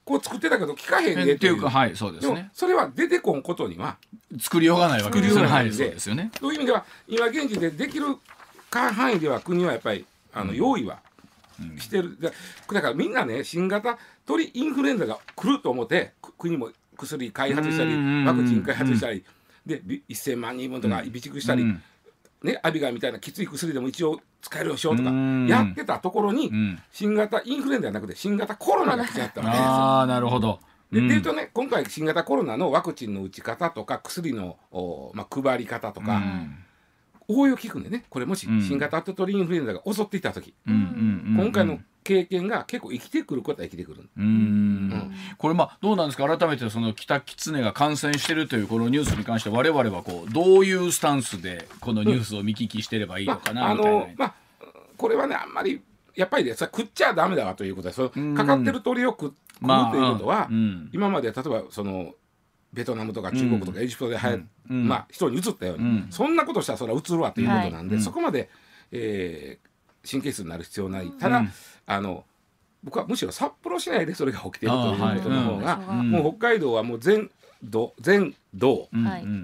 [0.06, 1.62] こう作ってたけど効かへんでっていう。
[1.62, 3.98] かはいそうでですもねそれは出てこんことには
[4.40, 5.48] 作りようがないわけですよね。
[5.48, 5.86] はい作りようがない。
[5.86, 6.32] んでそうですよね。
[6.40, 8.06] そういう意味では今現時でできる
[8.72, 10.98] 範囲では国はやっぱりあの用意は
[11.78, 12.32] してる、だ
[12.72, 18.26] だからみんなね新型鳥インフルエンザが来ると思ってく国も薬開発したりうん。
[18.26, 19.24] ワクチン開発したり
[19.66, 21.82] でび1000万人分とか備蓄したり、うん。
[22.44, 25.48] ね、アビガンみたいなきつい薬でも一応使えるよしようとかうん。
[25.48, 26.80] やってたところにうん。
[26.92, 29.66] 新型インフルエンザじゃなくて新型コロナが来ちゃったわけですよ。
[29.66, 30.60] ああなるほど。
[30.92, 31.08] でうん。
[31.08, 36.58] でいうとね今回新型コロナのワクチンの打ち方とか薬の、おまあ、配り方とか、うん
[37.28, 38.62] 応用聞くんでねこれもしうん。
[38.62, 40.80] 新型鳥インフルエンザが襲っていた時、うんうん
[41.38, 44.10] うん今回の経験が結構生きてくることは生きてくる。
[44.18, 45.14] うーん。
[45.38, 46.38] これまあどうなんですか？
[46.38, 54.34] 改めてその北キツネが感染してるというこのニュースに関して我々はこうどういうスタンスでこのニュースを見聞きしてればいいのかまあ、あなみたいな、のまあ
[54.98, 55.82] これはねあんまり
[56.16, 60.90] やっぱりね食っちゃダメだわということでそうんのかかってる鳥を食食うまあということは、うん。
[60.92, 62.16] 今まで例えばその
[62.74, 64.38] ベトナムとか中国とかエジプトではや、
[64.70, 64.88] うん。
[64.88, 66.08] まあ、人に移ったように、うん。
[66.10, 68.04] そんなことしたらそれは移るわということなんで、はい。
[68.04, 68.50] そこまで、
[68.92, 69.70] えー
[70.06, 71.10] 神経質になる必要ない。
[71.12, 71.52] ただ、うん。
[71.86, 72.26] あの
[72.84, 76.12] 僕はむしろ札幌市内でそれが起きているということの方が、うん。
[76.12, 77.32] もう北海道はもう全
[77.64, 78.90] 土全道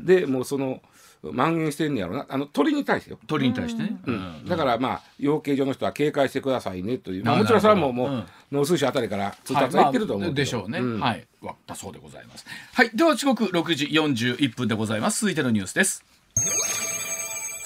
[0.03, 0.81] でもうその
[1.23, 3.19] 蔓延してるんやろうなあの鳥に対してよ。
[3.27, 4.45] 鳥に対してね、うん。
[4.47, 10.99] だからまあ養鶏場の人は警戒してくださいねという、まあ、あもちろんそれはもうもう、農水省あたりから通達は言ってると思うはいまあでしょうね、ん。
[10.99, 11.27] はい。
[11.41, 12.45] わだそうでございます。
[12.73, 12.91] はい。
[12.93, 15.21] では時刻6時41分でございます。
[15.21, 16.05] 続いてのニュースです。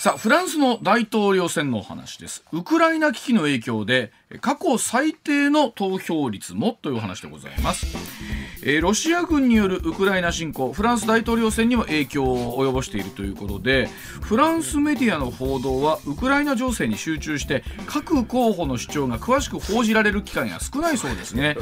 [0.03, 2.43] さあフランスの大統領選のお話です。
[2.51, 4.11] ウクライナ危機の影響で
[4.41, 7.85] 過去最低の投票率もというお話でございます、
[8.65, 13.89] えーロシア軍によるウクライナ侵攻フランス大統領選にも影響を及ぼしているということで
[14.21, 21.55] フランスメディアの報道はウクライナ情勢に集中して各候補の主張が詳しく報じられる機会が少ないそうですね、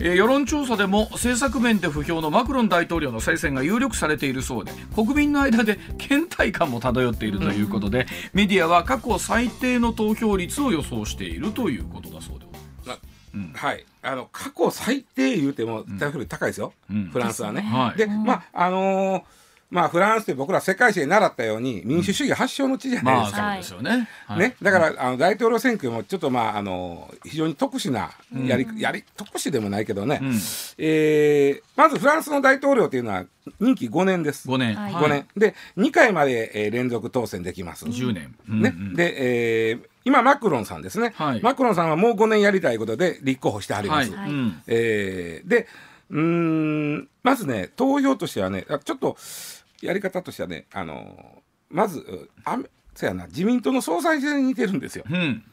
[0.00, 12.53] えー世論調査でも政策面で不評のマクロン大統領の再選が有力されているそうで国民の間で倦怠感も漂っているということで、メディアは過去最低の投票率を予想しているということだそうです。
[13.54, 13.84] はい。
[14.02, 17.04] あの過去最低言うてもだいぶ高いですよ、うん。
[17.06, 17.62] フランスはね。
[17.62, 17.98] はい。
[17.98, 19.22] でまああのー
[19.74, 23.42] まあフランスって僕ら世界史で習ったように民主主義発祥の地じゃないまあですか。
[23.50, 24.38] そうですよね、はい。
[24.38, 28.12] ね、だからあの大統領選挙もちょっとまああの非常に特殊な
[28.46, 30.28] やり,、やり特殊でもないけどね、うん。
[30.78, 33.24] えーまずフランスの大統領というのは
[33.58, 34.48] 任期5年です。
[34.48, 34.92] 5年、はい。
[34.92, 35.26] 5年。
[35.36, 37.84] で2回まで、えー連続当選できます。
[37.86, 38.94] 10年、うんねうん。
[38.94, 41.40] で、えー今マクロンさんですね、はい。
[41.42, 44.12] マクロンさんはもう5年やりたいことで立候補してはります。
[44.14, 44.30] はい。
[44.30, 45.66] うんえーで
[46.10, 49.16] うーんまずね投票としてはねあちょっと
[49.82, 52.58] やり方としてはねあのまずうあ
[52.94, 55.04] そうやな自民党の総裁選に似てるんですよ。
[55.10, 55.44] うん。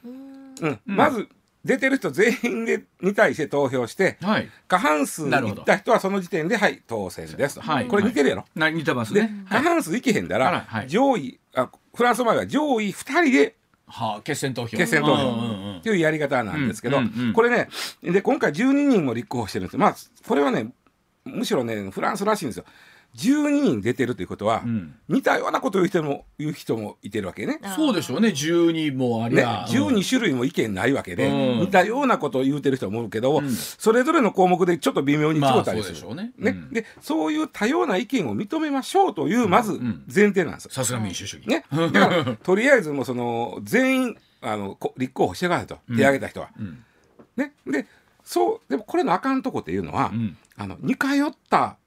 [0.62, 0.80] うん。
[0.86, 1.28] まず
[1.66, 4.50] 出てる人全員でに対して投票してはい。
[4.68, 7.88] 過半数いった人はその時点ではい当選ですと、はい。
[7.88, 8.46] これ似てるやろ？
[8.56, 10.88] な似てますで、ね過半数いけへんだら、はい。
[10.88, 13.56] 上位あフランスの場合は上位2人で
[13.88, 14.78] はあ決選投票。
[14.78, 15.78] 決選投票。
[15.80, 17.00] っていうやり方なんですけど、
[17.34, 17.70] これね
[18.04, 19.80] で今回12人も立候補してるんですよ。
[19.80, 19.96] まあ
[20.28, 20.72] これはね
[21.26, 22.66] むしろねフランスらしいんですよ
[23.16, 24.96] 12人出てるということは、うん。
[25.10, 27.60] 似たようなことを言う人も言う人もいてるわけね。
[27.76, 28.30] そうでしょうね。
[28.30, 31.60] 12もありね、ゃ、12種類も意見ないわけで、うん。
[31.62, 33.50] 似たようなことを言うてる人もおるけど、うん。
[33.52, 36.32] それぞれの項目でちょっと微妙に違まあったりする、そうでしょうね。
[36.38, 36.52] ね。
[36.52, 36.74] うん。
[36.74, 40.66] でそういう多様な意見を認めましょうというまずん前提なんです。
[40.66, 40.72] よ。
[40.72, 41.48] さすが民主主義。
[41.48, 46.50] ね、だからとりあえずもうその全員あのこ立候補してくださいと手挙げた人は。
[46.58, 46.84] うん。
[47.36, 47.86] ね、で
[48.24, 50.38] そうでもこれのあかんとこっていうのは、うん。
[50.58, 51.78] あの似通った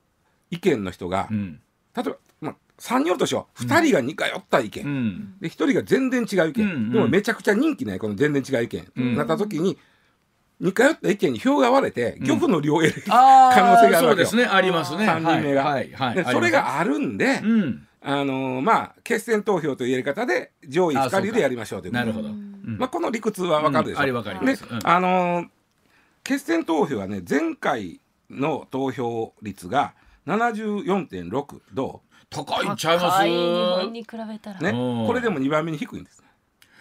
[0.55, 1.61] 意見の人が、うん。
[1.97, 3.63] 例えば、まあ、3人おるとしよう。
[3.63, 5.35] 2人が似通った意見、うん。
[5.41, 6.93] で1人が全然違う意見、うんうん。
[6.93, 9.17] でもめちゃくちゃ人気ないこの全然違う意見、うん。
[9.17, 9.79] なった時に
[10.61, 14.09] 似通った意見に票が割れて漁夫の両を得る、可能性があるわけよ。
[14.11, 14.45] そうですね。
[14.45, 15.07] ありますね。
[15.07, 15.65] 三人目が。
[15.65, 17.87] はいはいはいでそれがあるんで、うん。
[18.07, 22.05] あのーまあ決選投票というやり方で上位2人でやりましょうということ。
[22.05, 22.77] なるほど、うん。
[22.79, 24.13] まあ、この理屈はわかるでしょ、う。
[24.13, 24.17] ん。
[24.19, 24.65] あかります。
[24.85, 25.49] あのー
[26.23, 29.93] 決選投票はね前回の投票率が
[30.27, 33.19] 74.6ど高いんちゃいます？
[33.19, 34.71] 高い日本に比べたら、うね。
[34.71, 35.07] うん。
[35.07, 36.23] これでも2番目に低いんです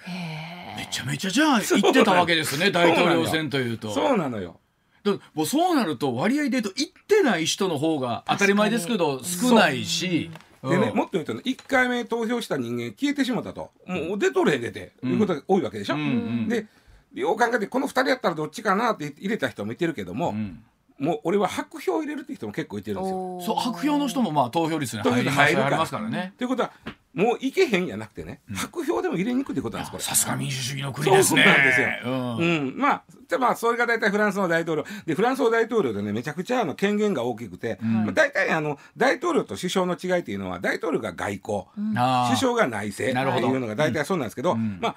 [0.07, 3.91] へめちゃめちゃじゃあ言ってたわけですね大統領選というと。
[3.91, 4.59] そうなのよ。
[5.03, 10.31] だもうそうなると割合で言うと言ってない人の方が当たり前ですけど少ないし。
[10.63, 10.97] でね、うん。
[10.97, 13.71] もっと言うとね1回目投票した人間消えてしまったと。
[13.85, 15.95] もう出とれ出て、いうことが多いわけでしょ？
[15.95, 16.01] うん。
[16.01, 16.49] うん。
[16.49, 16.67] で
[17.13, 20.63] よう考えてこの2人やったらどっちかなって入れた人もいてるけども、うん
[20.99, 23.41] もう俺は白票入れるっていう人も結構いてるんですよ。
[23.41, 26.33] そう白票の人もまあ投票率に入る入りますからね。
[26.37, 26.71] ということは
[27.13, 30.03] もういけへんやなくてね、白票でも入れにくいってことなんですこれ。
[30.03, 31.43] さすが民主主義の国ですね。
[31.43, 31.87] そうなんですよ。
[32.05, 32.37] うん。
[32.37, 34.85] うん、まあ、でまあ、それが大体フランスの大統領。
[35.05, 43.47] でフランスの大統領でねめちゃくちゃあの権限が大きくて、まあ、大体あの大統領と首相の違いっていうのは大統領が外交、首相が内政なるほど。
[43.47, 44.79] っていうのが大体そうなんですけど、ん。
[44.81, 44.95] まあ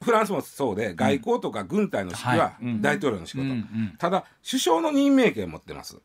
[0.00, 3.94] フランスもそうで外交とか軍隊の指揮は大統領の仕事、うんうん。
[3.98, 5.98] ただ首相の任命権を持ってます。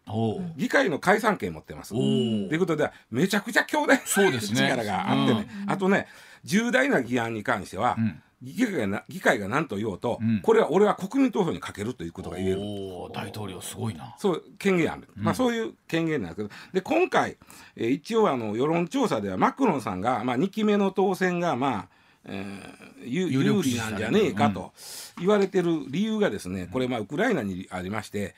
[0.58, 1.91] 議会の解散権を持ってます。
[1.91, 4.62] ということでめちゃくちゃ強大なそうですね。
[4.62, 6.08] 力があってね、あとね
[6.43, 8.21] 重大な議案に関しては、ん。
[8.41, 10.41] 議会がな議会が何と言おうと、ん。
[10.41, 12.60] これは俺は国民投票にかけるということが言える。
[13.13, 14.15] 大統領すごいな。
[14.17, 16.49] そう権限ある、まあ、そういう権限なんですけど。
[16.73, 17.38] で今回、
[17.77, 21.88] えー一応あの世論調査ではマクロンさんが、まあ、2期目の当選が、まあ
[22.25, 24.73] えー有利なんじゃねえかと
[25.19, 28.36] 言われてる理由がですねこれまあウクライナにありまして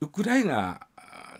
[0.00, 0.80] ウクライナ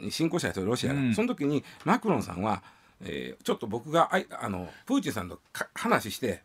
[0.01, 1.15] に侵攻した人ロシアが、うん。
[1.15, 2.63] その時にマクロンさんは、
[3.01, 6.43] えーちょっと僕があいあのプーチンさんとか話して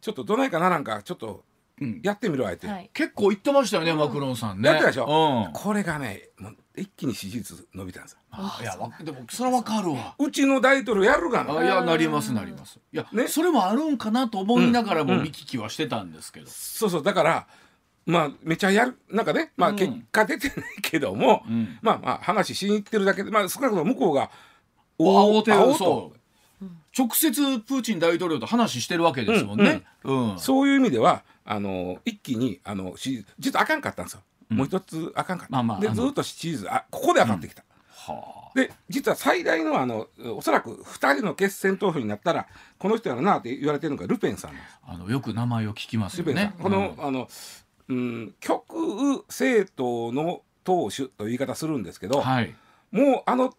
[0.00, 1.44] ちょっとどないかならんかちょっと
[1.80, 2.00] うん。
[2.02, 2.90] やってみろあえて、はい。
[2.94, 4.68] 結構言ってましたよねマクロンさんね。
[4.68, 5.44] やってたでしょ？
[5.46, 5.52] うん。
[5.52, 8.18] これがねもう一気に支持率伸びたんですよ。
[8.30, 10.14] あいやわでもそれはわかるわ。
[10.18, 11.58] うちの大統領やるがな。
[11.58, 12.78] あいやなりますなります。
[12.92, 13.28] いや、ね。
[13.28, 15.08] それもあるんかなと思いながらうん。
[15.08, 17.02] も見聞きはしてたんですけど、そうそう。
[17.02, 17.46] だから
[18.04, 21.78] まあめちゃやるなんかねまあうん結果出てないけども、うん。
[21.82, 24.30] まあまあ話しに行ってるだけでまあ少なくとも向こうが
[24.98, 25.78] お手を会おうと。
[25.78, 26.16] そう。
[26.98, 30.38] 直接プーチン大統領と話してるわけですもんね、うん。
[30.38, 42.46] そういう意味ではあの一気にあの支持実はあかんかったんですよ、もう一つあかんかった、まあまあでずっと支持率あここで上がってきた、はで実は最大のあのおそらく2人の決選投票になったら
[42.78, 44.62] この人やろなって言われてるのがルペンさんです。
[44.86, 47.28] ああのよく名前を聞きますルペンさん、よねこの、あの、
[47.88, 52.54] うん、極右政党の党首という言い方するんですけど、うんはい。
[52.90, 53.54] もうあの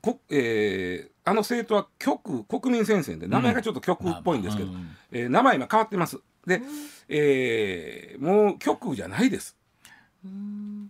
[0.00, 4.96] こ、えーあの政党は極右国民戦線で名前がちょっと極右っぽいんですけど、うん。
[5.12, 6.18] えー名前今変わってます。
[6.46, 6.62] で、
[7.08, 9.56] えーもう極右じゃないです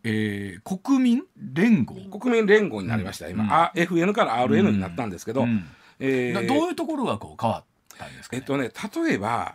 [0.02, 1.94] えー国民連合？
[2.18, 3.50] 国民連合になりました、今、うん。
[3.50, 5.64] あ FN から RN になったんですけど、うん。
[5.98, 8.40] えーなどういうところがこう変わったんですか、ね？
[8.40, 8.70] えっとね
[9.06, 9.54] 例えば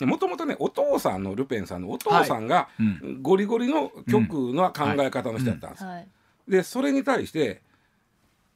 [0.00, 3.22] もともとねお父さんのルペンさんのお父さんが、うん。
[3.22, 6.08] ゴリゴリの極右の考え方の人だったんです、はい。
[6.48, 7.62] でそれに対して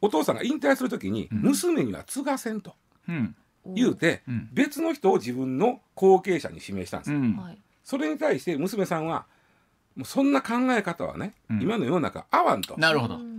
[0.01, 2.75] お父さんが引退する時に、娘には継がせんと。
[3.09, 3.35] うん。
[3.67, 4.51] 言うて、うん。
[4.53, 7.37] 別の人を自分の後継者に指名したんですよ、うん。
[7.37, 7.59] はい。
[7.83, 9.25] それに対して娘さんは
[9.97, 11.63] もうそんな考え方はね、うん。
[11.63, 12.77] 今の世の中合わんと。
[12.77, 13.17] なるほど。
[13.17, 13.35] うん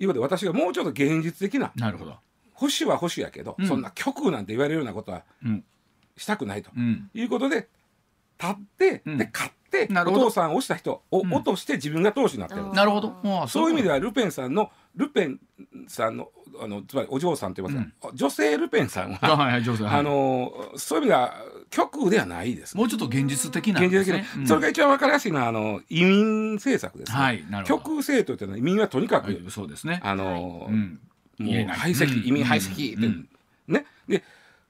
[0.00, 2.16] いうことで私がもうちょっと現実的ななるほど。
[2.54, 3.68] 保守は保守やけど、うん。
[3.68, 5.64] そんな極右なんて言われるようなことはうん。
[6.16, 6.70] したくないと。
[6.76, 7.10] うん。
[7.14, 7.68] いうことで
[8.40, 9.18] 立って、うん。
[9.18, 10.24] で勝っておなるほど。
[10.26, 11.32] 父さんを押した人をうん。
[11.32, 13.10] 落として自分が党首になってる、うんなるほど。
[13.22, 15.40] もそういう意味でははルペンさんのルペン
[15.88, 21.34] さんのあのつまりお嬢さんと言いますか、女性ルペンさんは、はいはいあのそういう意味では
[21.70, 24.48] 極右ではないです、もうちょっと現実的なん現実的に、ですねうん。
[24.48, 27.18] それが一番わかりやすいのはあの移民政策です、ね。
[27.18, 30.00] はい極右政党というのは移民はとにかく、はいそうですね。
[30.04, 31.00] あの、うん
[31.38, 32.28] もう排斥、うん。
[32.28, 33.28] 移民排斥って、うん。
[33.66, 33.86] ね。
[34.06, 34.22] で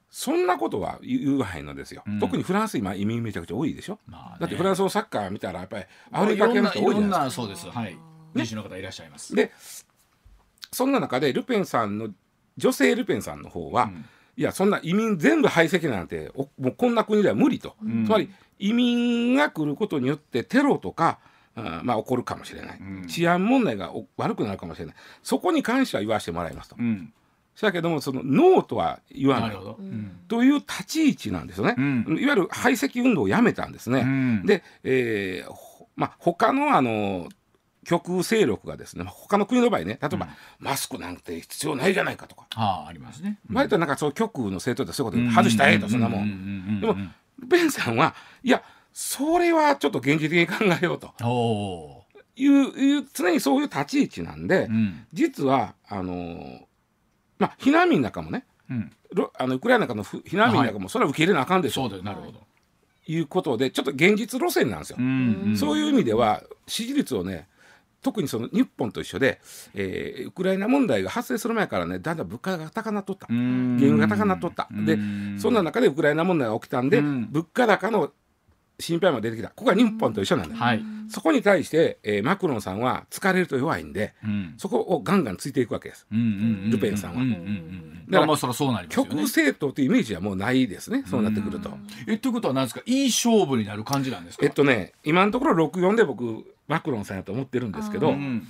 [0.09, 2.19] そんなことは言わへんのですよ、うん。
[2.19, 4.37] 特にフランス今移民めちゃくちゃ多いでしょ、まあね。
[4.39, 7.41] だってフランスのサッカー見たらやっぱりアフリカ系の人多いじゃないですか。
[7.41, 7.67] ろんなそうです。
[7.67, 7.97] はい。
[8.35, 9.35] 人種の方いらっしゃいます。
[9.35, 9.51] で
[10.73, 12.09] そんな中でルペンさんの
[12.57, 14.05] 女性ルペンさんの方は、うん。
[14.35, 18.05] いやそんな移民全部排斥なんておもうこんな国では無理と、ん。
[18.05, 21.19] つまり移民が来ることによってテロとか
[21.55, 23.07] あまあ起こるかもしれない、うん。
[23.07, 24.95] 治安問題がお悪くなるかもしれない。
[25.21, 26.75] そこに関しては言わせてもらいますと。
[26.79, 27.13] うん。
[27.61, 29.57] だけどもそのノーとは言わなない
[30.27, 32.17] という立ち位置なんですよね、うん。
[32.19, 33.99] いわゆる排斥運動をやめたんですね。
[33.99, 34.45] うん。
[34.47, 37.29] で、えーほまあ、他のあの
[37.83, 40.27] 極右勢力がですね他の国の場合ね例えば、
[40.59, 43.39] マスクなんて必要ないじゃないかとか、ああありますね。
[43.51, 46.81] 割となんかそう極右の政党ってそういうことで外したらええとそんなもん。
[46.81, 46.95] でも
[47.39, 51.13] ルペンさんはいやそれはちょっと現実的に考えようと。
[51.23, 52.03] おお
[52.35, 55.05] いういう常にそういう立ち位置なんで、ーうん。
[55.13, 56.59] 実はあのー
[57.39, 58.91] まあ避難民なんかもねうん。
[59.11, 61.81] ロあのウクライナからのふ避難民なんかもそれは受け入れなあかんでしょ。
[61.81, 62.39] そうだよなるほど。
[63.05, 64.97] いうことでちょっと現実路線なんですよ。
[64.99, 65.55] うん。
[65.57, 67.47] そういう意味では支持率をね
[68.03, 69.39] 特にその日本と一緒で、
[69.73, 73.77] えーウクライナ問題が発生する前からねだんだん物価が高なっとった、うん。
[73.79, 75.35] 原油が高なっとった、でうん。
[75.39, 77.27] そんな中でウクライナ問題が起きたんで、うん。
[77.31, 78.11] 物価高の
[78.79, 79.49] 心配も出てきた。
[79.49, 80.83] ここは日本と一緒なんだよ、はい。
[81.09, 84.53] そこに対して、えーマクロンさんは疲れると弱いんでうん。
[84.57, 86.07] そこをガンガンついていくわけです。
[86.11, 87.21] ルペンさんは
[88.13, 89.23] らまあまあそりゃそうなりますよ極右ね。
[89.23, 91.03] 政党というイメージはもうないですね。
[91.07, 91.69] そうなってくると。
[92.07, 92.81] えということは何ですか？
[92.85, 94.45] いい勝負になる感じなんですか？
[94.45, 98.47] えっとね今のところ64で僕マクロンさんやと思ってるんですけど、うん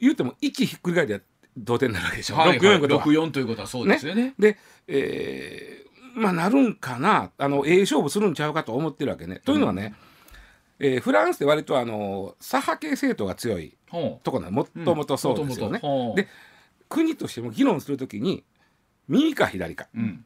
[0.00, 1.22] 言うても1ひっくり返りで
[1.56, 3.04] 同点になるわけでしょ、はいはい、64いうことは。
[3.04, 4.34] 64ということはそうですよね。
[4.38, 7.30] で、えーまあなるんかな？
[7.38, 9.40] あのええ勝負するんちゃうかと思ってるわけね。
[9.44, 9.94] というのはね、
[10.78, 13.76] えーフランスって割とあの左派系政党が強い
[14.22, 14.52] ところなの。
[14.52, 15.80] もともとそうですよね。
[15.82, 16.16] う。
[16.16, 16.28] で
[16.88, 18.44] 国としても議論するときに
[19.08, 19.88] 右か左か。
[19.94, 20.24] うん。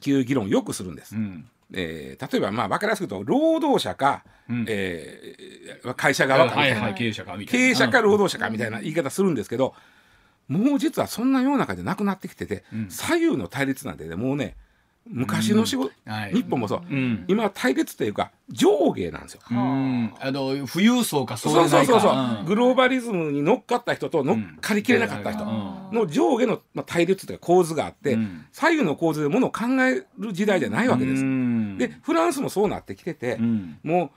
[0.00, 1.16] っていう議論をよくするんです。
[1.16, 1.48] うん。
[1.72, 4.64] えー例えばまあ分かりやすく言うと労働者か、うん。
[4.68, 7.66] えー会社側かみたいな、はいはい経営者かみたいな。
[7.66, 9.74] 経営者か労働者かみたいな言い方するんですけど、
[10.48, 12.90] もう実はそんな世の中でなくなってきてて、うん。
[12.90, 14.56] 左右の対立なんてねもうね
[15.10, 16.32] 昔の仕事、はい。
[16.32, 17.24] 日本もそう、うん。
[17.28, 19.40] 今は対立というか上下なんですよ。
[19.50, 20.12] うん。
[20.20, 22.44] あの富裕層かそうそうそうそうそう、ん。
[22.46, 25.96] グローバリズムに乗っかった人と乗っかりきれなかった人うん。
[25.96, 28.46] の上下のまあ対立というか構図があって、うん。
[28.52, 31.22] 左右の構図でものを考える時代じゃないわけです。
[31.22, 31.78] うん。
[31.78, 33.78] でフランスもそうなってきてて、うん。
[33.82, 34.10] もう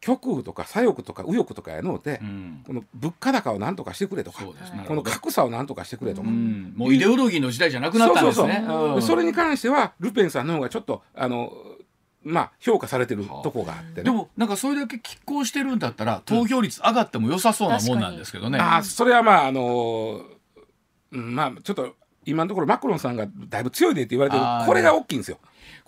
[0.00, 2.62] 極右とか左翼とか右翼とかやのうて、うん。
[2.66, 4.50] この物価高をなんとかしてくれとかね
[4.88, 6.72] この格差をなんとかしてくれとか、うん。
[6.76, 8.64] もうイデオロギーの時代じゃなくなったんですね。
[9.02, 11.52] それに関してはルペンさんの方がちょっとあの
[12.22, 14.04] まあ評価されてるとこがあってね。
[14.04, 18.58] でもなんかそれだけ拮抗してるんだったら投票率上がっても良さそうなもんなんですけどね。
[18.58, 20.22] あーそれはまああの
[21.12, 24.42] うんまあちょっと今のところマクロンさんがだいぶ強いでって言われてる。
[24.42, 24.66] あー。
[24.66, 25.38] これが大きいんですよ。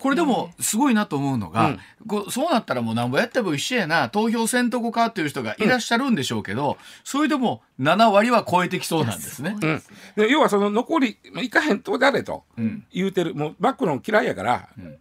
[0.03, 1.79] これでもすごいなと思うのが、うん。
[2.05, 9.55] こうそうなったらもうなんぼやっても一緒やな投票せんとこかっていう人がいらっしゃるんでしょうけど、それでも7割は超えてきそうなんですね。
[9.61, 9.81] うん、
[10.17, 12.85] で要はその残り、まあ、いかへんとこであれとうん。
[12.91, 14.97] 言うてるもうマクロン嫌いやから、ん。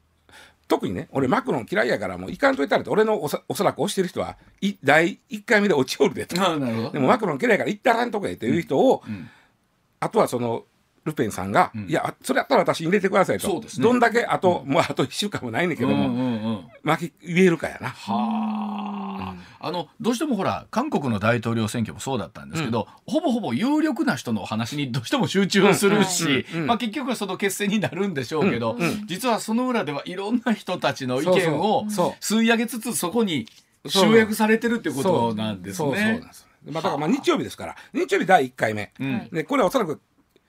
[0.69, 6.37] 特にね俺マクロン嫌いやからもういかんといたれと俺のおそおそらく推してる人はい第1回目で落ちおるでと。
[6.37, 9.29] でもマクロン嫌いやから行ったらんとこへという人を、ん。
[9.99, 10.65] あとはその
[11.05, 13.49] ルペンさんが、いやそれやったら私に入れてくださいと。
[13.49, 13.85] そうですね。
[13.85, 16.65] どんだけあと、もうあと1週間もないねんけども、うんうんうん。
[16.83, 17.89] 巻き言えるかやな。
[17.89, 33.47] はあ、あのどうしてもほら韓国の大統領選挙もそうだったんですけど、ほぼほぼ有力な人のお話にどうしても集中するし、うんうんうんまあ、結局はその決戦になるんでしょうけど、うんうん実はその裏ではいろんな人たちの意見をそう吸い上げつつそこに
[33.87, 35.97] そう集約されてるっていうことなんですそう。
[35.97, 36.33] そうなんねで。
[36.33, 36.47] す。
[36.71, 39.29] まあ、だからまあ日曜日ですから日曜日第1回目、うん。
[39.33, 40.01] でこれはおそらく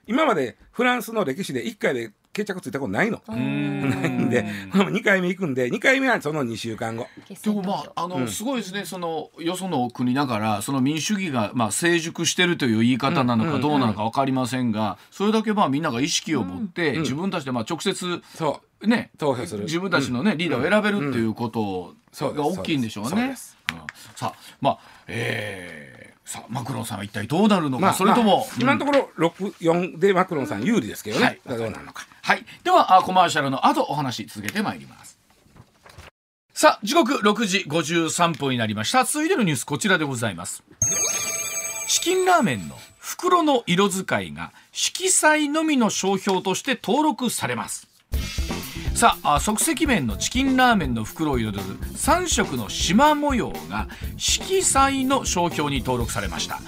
[0.06, 3.22] 今までフランスの歴史で1回で決着ついたことないの。
[3.28, 3.88] うん。
[3.88, 7.06] ないんで2回目行くんで2回目はその2週間後。
[7.42, 18.86] でもまああの、すごいですねそのよその国ながらその民主主義がまあ成熟してるという言い方なのかどうなのか分かりませんが、それだけまあみんなが意識を持って、自分たちでまあ直接そう。
[18.86, 19.64] ね投票する。
[19.64, 23.36] 自分たちのね、リーダーを選べるっていうことが大きいんでしょうね。
[24.16, 32.06] さあまあえー、さあマクロンさんは一体どうなるのか、まあそれとも、まあ今のところ64でマクロンさん有利ですけどね、はいどうなるのか。
[32.22, 32.44] はい。
[32.62, 35.18] では、あコマーシャルの後お話続けてまいります。
[36.54, 39.04] さあ、時刻6時53分になりました。
[39.04, 40.62] 続いてのニュース、こちらでございます。
[41.88, 47.86] チキンラーメンの袋の色使いが色彩のみの商標として登録されます。
[48.94, 51.62] さああ即席麺のチキンラーメンの袋を彩る
[51.96, 56.60] 3色の縞模様が色彩の商標に登録されました、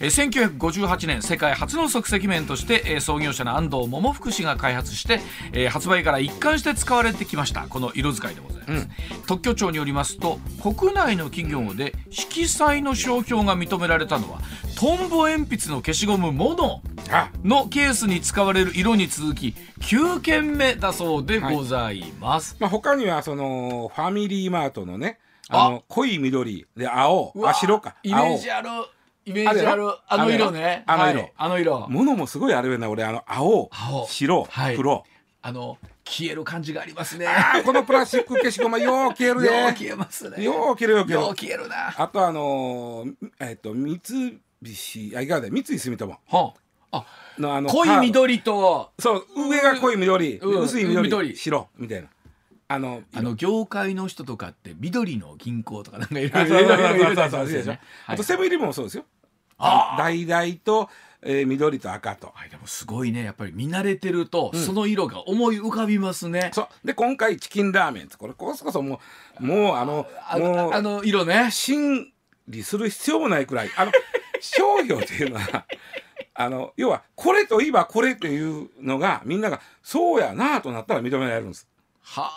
[0.00, 5.20] えー1958年世界初の即席麺として、えー創業者の安藤桃福氏が開発して、
[5.52, 7.66] えー発売から一貫して使われてきました。
[7.68, 8.88] この色使いでございます、
[9.26, 14.40] 特許庁によりますと国内の企業で色彩の商標が認められたのは
[14.78, 17.30] トンボ鉛筆の消しゴムモノあ。
[17.44, 21.73] のケースに使われる色に続き9件目だそうでございます。
[22.60, 25.70] まあ、他にはそのファミリーマートのねあ。
[25.70, 27.32] の濃い緑で青。
[27.44, 27.96] あ白か。
[28.02, 28.68] イメージある。
[29.26, 29.88] イメージある。
[30.06, 30.84] あの色ね。
[30.86, 31.20] あの色。
[31.20, 31.32] はい。
[31.36, 31.76] あの色。
[31.76, 33.04] 青ものもすごいあるよね俺。
[33.04, 34.06] あの青青。
[34.06, 34.76] 白、はい。
[34.76, 35.04] 黒。
[35.42, 37.26] あの消える感じがありますね。
[37.64, 39.52] このプラスチック消しゴムよう消えるよ。
[39.52, 40.42] うね消えますね。
[40.42, 41.94] よう消えるよう消えるよう消えるな。
[41.96, 44.00] あとあのーえっと三
[44.62, 46.12] 菱あいかがだ三井住友。
[46.12, 46.18] は
[46.56, 46.63] あ
[47.38, 48.92] のあの濃い緑と。
[48.98, 51.02] そう上が濃い緑、うん薄い緑。
[51.04, 51.36] 緑。
[51.36, 52.08] 白みたいな。
[52.66, 57.14] あのあの業界の人とかって緑の銀行とかなんかいろあいろいろいろいろい？
[57.14, 57.22] ろ
[58.06, 59.04] あとセブンイレブンもそうですよ。
[59.58, 60.88] あ橙と、
[61.22, 62.32] えー緑と赤と。
[62.34, 63.22] はいでもすごいね。
[63.22, 66.50] やっぱり見慣れてると、その色が思い浮かびますね。
[66.54, 66.86] そう。
[66.86, 69.00] で今回チキンラーメンこれこそこそも
[69.40, 71.50] うもうあのあもうのあの色ね。
[71.50, 72.12] 審
[72.48, 73.70] 理する必要もないくらい。
[73.76, 73.92] あの
[74.40, 75.66] 商標っていうのは
[76.34, 81.68] あの要はこれといえばこれっていうのがみんながそうやなとなったら認められるんです。
[82.02, 82.30] は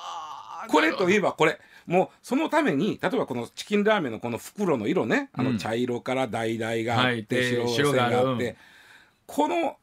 [0.65, 1.59] あこれといえばこれ。
[1.87, 5.29] もうそのために例えばこのチキンラーメンのこの袋の色ね。
[5.33, 8.57] あうんの茶色から橙があはいって、で白白がある線があって、
[9.25, 9.77] この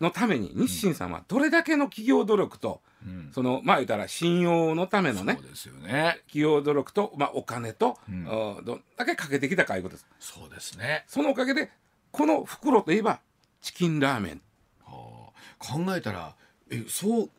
[0.00, 3.30] のために日清さんはどれだけの企業努力と、うん。
[3.32, 6.20] そのまあ言ったら信用のためのねそうですよね。
[6.26, 8.26] 企業努力と、まあ、お金と、うん。
[8.28, 10.06] あどんだけかけてきたかいうことです。
[10.20, 11.04] そうですね。
[11.08, 11.70] そのおかげで
[12.12, 13.20] この袋といえば
[13.62, 14.42] チキンラーメン。
[14.84, 15.64] はあ。
[15.64, 16.34] 考えたら
[16.70, 17.30] えそう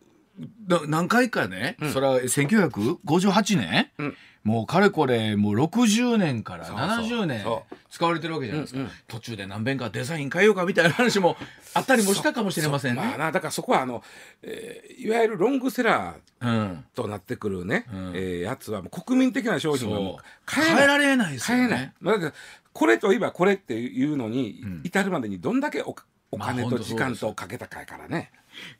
[0.67, 1.91] な何回かね、うん。
[1.93, 4.17] それは1958年、うん。
[4.43, 6.87] もうかれこれもう60年からそうそう。
[7.21, 8.91] 70年そ使われてるわけじゃないですか、うんうん。
[9.07, 11.37] 途中で何遍かデザイン変えようかみたいな話も
[11.75, 13.01] あったりもしたかもしれませんね。
[13.01, 14.03] まあなだからそこはあの、
[14.41, 18.11] えーいわゆるロングセラーうん、となってくるね、うん。
[18.15, 21.69] えーやつはもう国民的な商品はもう変買えられないですよね。
[21.69, 22.33] 買えない、まあ
[22.73, 24.81] これといえばこれっていうのにうん。
[24.83, 25.95] 至るまでにどんだけお
[26.33, 28.31] おまあ金と時間とかけたかやからね、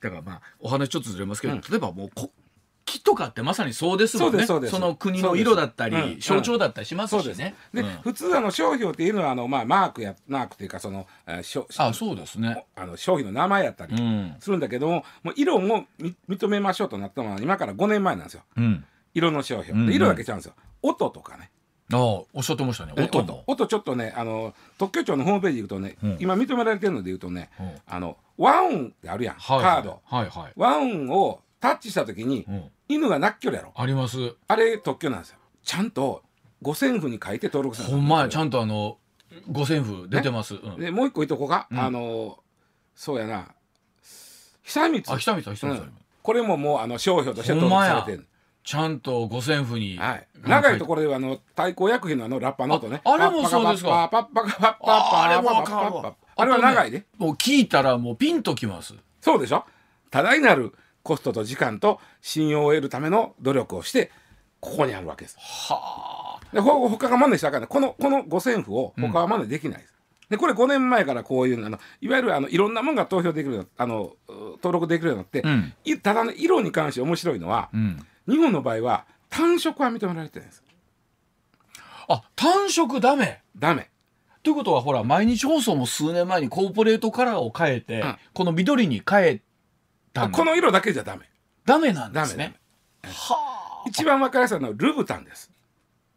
[0.02, 1.62] だからまあお話ちょっとずれますけど、うん。
[1.62, 2.30] 例えばもう国
[2.86, 4.46] 旗とかってまさにそうですもんね。
[4.46, 4.90] そうですそうです。
[4.90, 6.28] の国の色だったり、そうです。
[6.28, 7.36] 象徴だったりしますそうです。
[7.36, 7.56] しね。
[7.74, 7.90] で、うん。
[8.04, 12.66] 普通あの商標っていうのはあの、まあ、マークやマークというかその、えーしょあそうですね。
[12.76, 14.36] あの商品の名前やったりうん。
[14.40, 18.44] するんだけども,、もう色もみ認めましょうとなったのは今から5年前なんですよ。
[18.58, 20.54] うん、色の商標、で色だけちゃうんですよ。
[20.82, 21.50] 音とかね
[21.98, 22.94] ああおっしゃってましたね。
[22.98, 23.44] え音も。
[23.48, 26.18] 音ちょっとねあの特許庁のホームページ行くとね、うん。
[26.20, 27.72] 今認められてるので言うとねうん。
[27.86, 30.02] あの和音ってあるやん、はいカード。
[30.06, 33.72] はいはい、和音をタッチした時に、うん、犬が鳴っきょるやろ。
[33.76, 34.36] あります。
[34.48, 35.38] あれ特許なんですよ。
[35.64, 36.24] ちゃんと
[36.62, 38.98] 五線譜に書いて登録するほんまやちゃんんとあの
[39.50, 40.80] 五線譜出てます、うん。
[40.80, 41.80] でもう一個言っとこうか、うん。
[41.80, 42.40] あの
[42.96, 43.48] そうやな。
[44.64, 45.04] 久光。
[45.08, 45.94] あ久々久々、うん。
[46.22, 48.28] これももうあの商標として登録されてる
[48.64, 53.02] ちゃんと五線譜に、はい、うん長いところではあの太鼓薬品のあのラッパの音ね。
[53.06, 54.10] ああれもそうですか。
[54.12, 56.16] パッパカパッパああれもかるわ。
[56.36, 58.94] あれは長いで、もう聞いたらもうピンときます。
[59.22, 59.64] そうでしょ。
[60.12, 64.12] 多大なるコストと時間と信用を得るための努力をして
[64.60, 65.38] ここにあるわけです。
[65.40, 66.54] はあ。
[66.54, 69.94] でほ他が真似したらあかんねこのこの五線譜を他は真似できないです、
[70.30, 75.74] でこれ5年前からこういうあのいわゆるあのいろんなものが投票できるあのう登録できるようになって、うん。
[75.84, 80.64] いただね色に関して面白いのは、うん日本の場合は単色は認められてるんです。
[82.08, 83.42] あ単色ダメ。
[83.58, 83.90] ダメ。
[84.44, 88.18] ということはほら毎日放送も数年前にコーポレートカラーを変えて、うん。
[88.34, 89.42] この緑に変え
[90.14, 91.30] たこの色だけじゃダメ。
[91.66, 92.56] ダメなんですね。
[93.04, 93.90] はあ。
[93.90, 95.52] 一番わかりやすいのはルブタンです。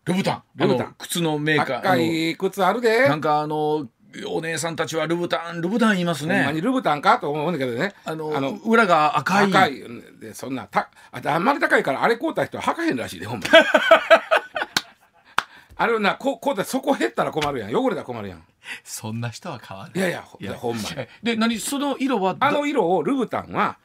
[0.04, 0.42] ルブタン。
[0.56, 0.86] ルブタン。
[0.86, 3.08] あの靴のメーカー赤い靴あるで。
[3.08, 3.88] なんかあの
[4.24, 7.94] お姉さんたちはルブタンルブタン言いますほんまにねルブタンかと思うんだけどね。
[8.04, 9.46] あのあの裏が赤い。
[9.46, 9.82] 赤い。
[10.20, 13.52] でそんなたああんまり高いからあれ買うた人は履かへんらしいでほんまに。
[15.78, 17.74] あれなこうこうだそこ減ったら困るやん。
[17.74, 18.44] 汚れたら困るやん。
[18.82, 19.92] そんな人は買わない。
[19.96, 20.82] いやいやほいやほんま
[21.22, 23.78] で何その色はあの色をルブタンは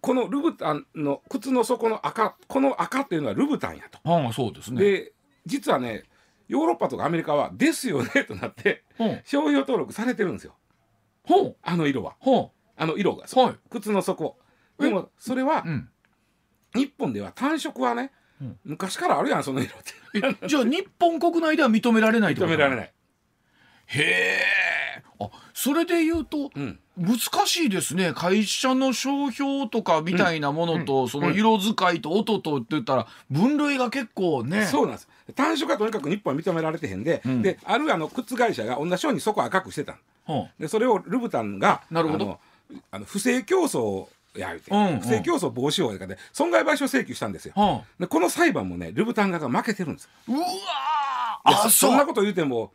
[0.00, 3.98] このルブタンの靴の底の赤この赤っていうのはルブタンやと。
[4.04, 4.82] ああそうですね。
[4.82, 5.12] で
[5.46, 6.04] 実はね
[6.52, 8.84] ヨーロッパとかアメリカは「ですよね」となって
[9.24, 10.54] 商標登録されてるんですよ。
[11.24, 11.56] ほう。
[11.62, 12.14] あの色は。
[12.18, 13.24] ほあの色が。
[13.24, 13.54] うはい。
[13.70, 14.38] 靴の底。
[14.78, 14.84] え？
[14.84, 15.88] でもそれはうん。
[16.74, 18.58] 日本では単色はね、うん。
[18.64, 19.92] 昔からあるやんその色って。
[20.42, 22.52] えじゃあ日本国内では認められないってこと？
[22.52, 22.92] い認められない、
[23.86, 25.02] へえ。
[25.20, 28.12] あそれで言うとうん、難しいですね。
[28.12, 34.66] 会社の商標とかみたいなものと、その色使いと音とって言ったら分類が結構ね。
[34.66, 37.42] そうなんです単色はとにかく日本は認められてへんで、うん。
[37.42, 42.38] であるあの靴会社が同じようにそこ赤くしてたのほでそれをルブタンがなるほど。
[42.90, 45.00] あの不正競争や言うて、うんうん。
[45.00, 47.54] 不正競争防止法やからで損害賠償請求したんですよ。
[47.56, 47.60] う。
[47.60, 50.46] はでこの裁判もねルブタン側が負けてるんですうわ
[51.44, 52.72] あそんなこと言うても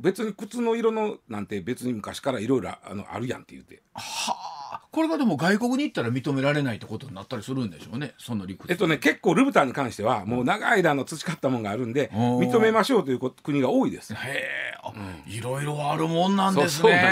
[0.00, 3.82] 別に靴の色のなんて別に昔からいろいろあのあるやんって言うて。
[3.94, 4.60] はあ。
[4.92, 8.72] これがでも外国に行ったら認められないってことになったりするんでしょうねその理屈。
[8.72, 14.14] えっとね結構ルブタンに関してはもう長い間の培ったもんがあるんで認めましょうというこ国が多いです。
[14.14, 14.92] へえあ、
[15.26, 16.82] いろいろあるもんなんですね。
[16.82, 17.10] そうですよ。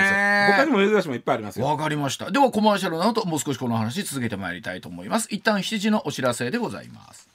[0.57, 1.67] 他にも珍しいもんいっぱいありますよ。
[1.67, 2.31] わかりました。
[2.31, 5.29] ではコマーシャルの後もう少しこの話続けてまいりたいと思います。
[5.31, 7.29] 一旦7時のお知らせでございます。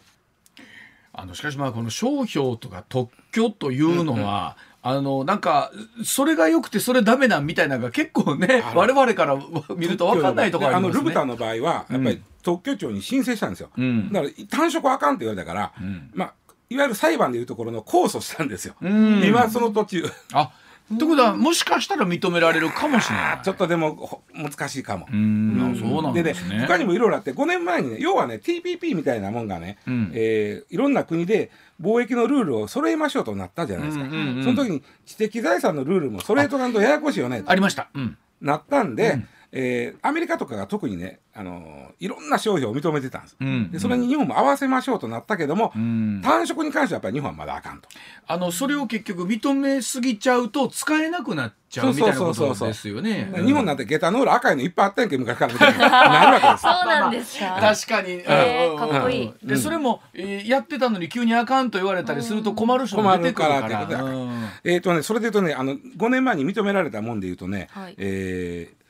[1.16, 5.72] あのしかしまあこの商標とか特許というのは、あのなんか
[6.04, 9.38] それが良くてそれダメなんみたいなのが結構ね我々から
[9.78, 11.00] 見ると分かんないところありますね。
[11.00, 14.12] のルブタンの場合はやっぱうんり特許庁に申請したんですよ、うん。
[14.12, 16.12] だから単色あかんって言われたから、ん。
[16.14, 16.34] まあ
[16.70, 19.24] いわゆる裁判でいうところの控訴したんですよ、ん。
[19.24, 20.04] 今その途中。
[20.34, 20.52] あ
[20.94, 23.40] ってことはもしかしたら認められるかもしれない。
[23.44, 25.08] ちょっとでもほ難しいかも。
[25.12, 25.74] うん。
[25.76, 26.66] あそうなんですね。
[26.68, 30.12] 他にもいろいろあって5年前にね要はね TPP みたいなもんがね、うん。
[30.14, 34.44] えーいろんな国で貿易のルールを揃えましょうとなったじゃないですか、うんうんうん。
[34.44, 37.52] その時に知的財産のルールも揃えとかんとややこしいよねと。
[37.52, 37.90] ありました。
[37.94, 38.18] うん。
[38.42, 39.26] なったんで、
[39.56, 43.72] えーアメリカとかが特にね、あのーいろんな商標を認めてたんです、うん。
[43.72, 46.22] でそれに日本も合わせましょうとなったけども、うん。
[46.24, 47.88] 単色に関してはやっぱり日本はまだあかんと。
[48.28, 53.32] あのそれを結局認めすぎちゃうと使えなくなっちゃうみたいなことですよね。
[53.46, 57.58] 日本なんてゲタノール赤いのいっぱいあったんやんけ昔からみたいななるわけですそうなんですか。
[57.62, 59.26] 確かに、えーうんかっこいい。
[59.28, 59.48] うん。
[59.48, 63.62] でそれも、えーやってたのに急にあかんと言われたりすると困る人も出てくるから。
[63.62, 64.46] 困るからってことだうん。
[64.64, 67.96] えーとね、それで言うとねあの5年前に認められたもんで言うとね、はい。
[67.98, 68.83] えー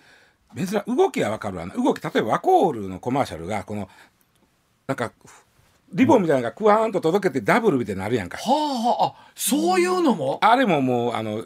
[0.55, 1.75] 珍し動きは分かるわな。
[1.75, 3.89] 動き例えばワコールのコマーシャルがこの
[4.87, 5.11] なんか
[5.93, 9.07] リボンみたいなのがクワーンと届けてダブルみたいになるやんか、はあはあ。
[9.09, 10.39] あそういうのも？
[10.41, 11.45] あれももうあの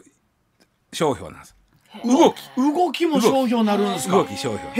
[0.92, 1.56] 商標なんです。
[2.04, 2.36] 動き。
[2.56, 4.16] 動きも商標になるんですか？
[4.16, 4.72] 動き商標。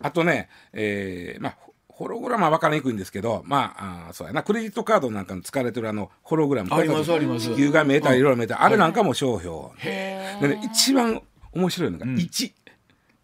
[0.00, 4.42] あとね、えーまあホホログラムは分かりにくいんですけどまああーそうやな。
[4.42, 6.74] クレジットカードなんかに使われてるあのホログラム。
[6.74, 7.50] ありますあります。
[7.50, 11.22] 地球が見えたりいろいろ見えたりあれなんかも商標、へでね一番
[11.52, 12.16] 面白いのがん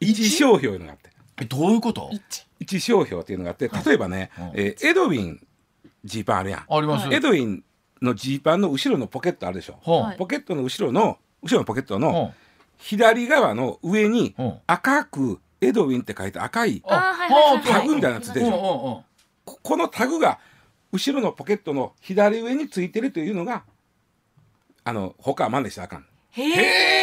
[0.01, 1.11] 一、一商標いうのがあって。
[1.41, 2.11] えどういうこと？
[2.13, 2.47] 一。
[2.59, 4.45] 一商標っていうのがあって例えばね、うん。
[4.55, 5.47] えーエドウィン
[6.05, 7.63] ジーパンあるやん、あります、エドウィン
[8.03, 10.17] のジーパンの後ろのポケットあるでしょ、ははい。
[10.17, 12.33] ポケットの後ろの後ろのポケットあの
[12.79, 14.43] 左側の上にう。
[14.43, 19.05] ん赤くエドウィンって書いて赤いタグみたいなやつでしょ。
[19.45, 20.39] ここのタグが
[20.93, 23.65] 後ろのポケットの左上についてるというのが
[24.85, 26.07] あの他は真似したらあかん。
[26.33, 26.63] へへ
[26.97, 27.00] え。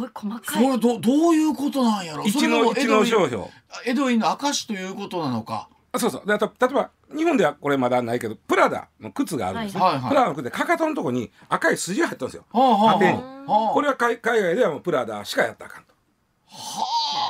[0.00, 0.64] ごい細かい。
[0.64, 2.24] それどどういうことなんやろ？
[2.24, 3.44] 一の一の商標。
[3.86, 5.68] エドウィンの証ということなのか？
[5.92, 6.22] あそうそう。
[6.26, 6.38] 例え
[6.68, 10.08] ば日本ではこれまだないけどプラダの靴があるんですね、はいはい。
[10.08, 12.44] プラダの靴でかかとのとこに赤い筋が入ったんですよ。
[12.52, 13.18] はあはあ縦に。
[13.18, 13.74] はあ。
[13.74, 15.94] これは海海外ではもうプラダしかやったらあかんと。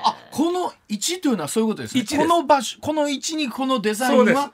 [0.04, 0.16] あ。
[0.30, 2.02] この位置というのはそういうことですね。
[2.02, 2.16] です。
[2.16, 4.34] この場所この位置にこのデザイそうです。
[4.34, 4.52] ンは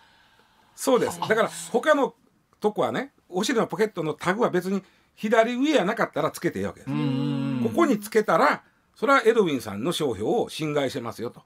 [0.75, 1.21] そうです。
[1.21, 2.15] だから他の
[2.61, 4.83] とこはねお尻のポケットのタグは別に
[5.17, 8.63] 左上やなかったらつけていいわけです、うんここにつけたら
[8.95, 11.43] それはエドウィンさんの商標を侵害してますよと。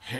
[0.00, 0.16] へ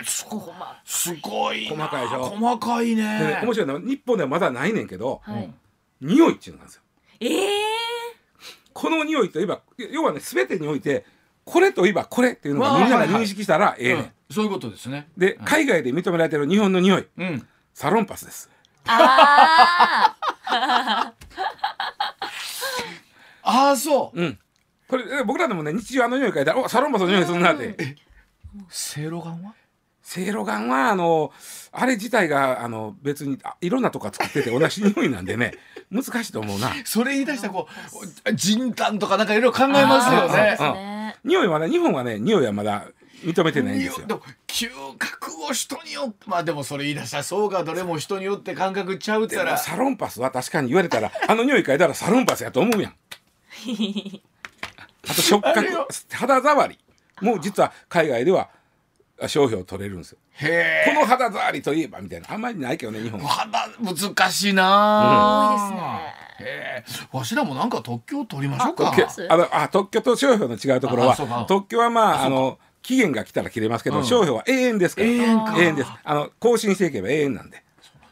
[0.00, 0.40] えすご
[0.84, 1.86] すごいな。
[1.86, 2.24] 細かいでしょ？
[2.30, 5.52] 細かいでねね面白いのは日本ではまだないねんけど、はい。
[6.00, 6.82] 匂いっていうのがあるんですよ。
[7.20, 7.58] ええ。
[8.72, 9.60] この匂いといえば
[9.90, 11.04] 要はね全てにおいて
[11.44, 14.10] これといえばこれっていうのがみんなが認識したらええねん、うん。
[14.30, 15.08] そういうことですね。
[15.16, 17.06] で海外で認められてる日本の匂い。
[17.16, 17.46] うん。
[17.72, 18.50] サロンパスです。
[18.86, 20.16] あ
[20.46, 21.12] あ。
[23.48, 24.20] ああそう。
[24.20, 24.38] うん。
[24.88, 27.96] これえ僕らでもね日常あの匂い嗅いだらおサロンパスの匂いするなって。
[28.68, 29.54] せいろがんは？
[30.02, 31.32] せいろがんはあの
[31.72, 35.52] あれ自体があの別にあいろんなとこが作ってて同じ匂いなんでね
[35.90, 36.72] 難しいと思うな。
[36.84, 37.68] それ言い出したらこ
[38.26, 40.56] う人丹とかなんかいろいろ考えますよね。
[40.58, 41.16] ね。
[41.24, 42.86] 匂いはね日本はね匂いはまだ
[43.24, 44.06] 認めてないんですよ。
[44.06, 49.70] でも嗅覚を人によってまあでもそれ言い出したらそうがどれも人によって感覚ちゃうってでも言ったら。
[49.70, 52.94] サロンパスは確かに言われたらあの匂い嗅いだらサロンパスやと思うやん
[55.08, 55.66] あと触覚
[56.12, 56.78] 肌触り。
[57.22, 58.50] もう実は海外では
[59.26, 60.18] 商標取れるんですよ。
[60.32, 62.32] へえこの肌触りといえばみたいな。
[62.32, 63.28] あんまりないけどね日本は。
[63.28, 65.56] 肌難しいな
[66.38, 67.08] 多いですね。
[67.12, 68.92] わしらもなんか特許取りましょうか。
[68.94, 69.32] 特許。
[69.32, 74.04] あのあ特許と商標の違うところは特許はまああの期限が来たら切れますけど、うん。
[74.04, 75.08] 商標は永遠ですから。
[75.08, 75.54] 永遠か。
[75.56, 75.90] 永遠です。
[76.04, 77.64] あの更新していけば永遠なんで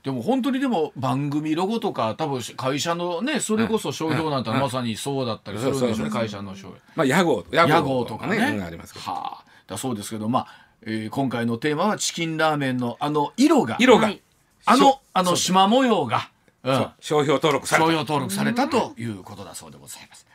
[0.04, 6.78] でも本当にでも番組ロゴとか多分会社のねそれこそ商標なんてまさにそうだったりするんでしょうねそうそうそう会社の商標。
[6.94, 9.44] まあ屋号屋号とかねうんありますはあ。
[9.66, 10.46] だそうですけどまあ、
[10.82, 14.20] えー今回のテーマはチキンラーメンのあの色が色が、はい。
[14.66, 16.28] あのあの縞模様が、
[16.64, 16.86] うん。
[17.00, 17.86] 商標登録された。
[17.86, 20.26] 商標登録されたということだそうでございます。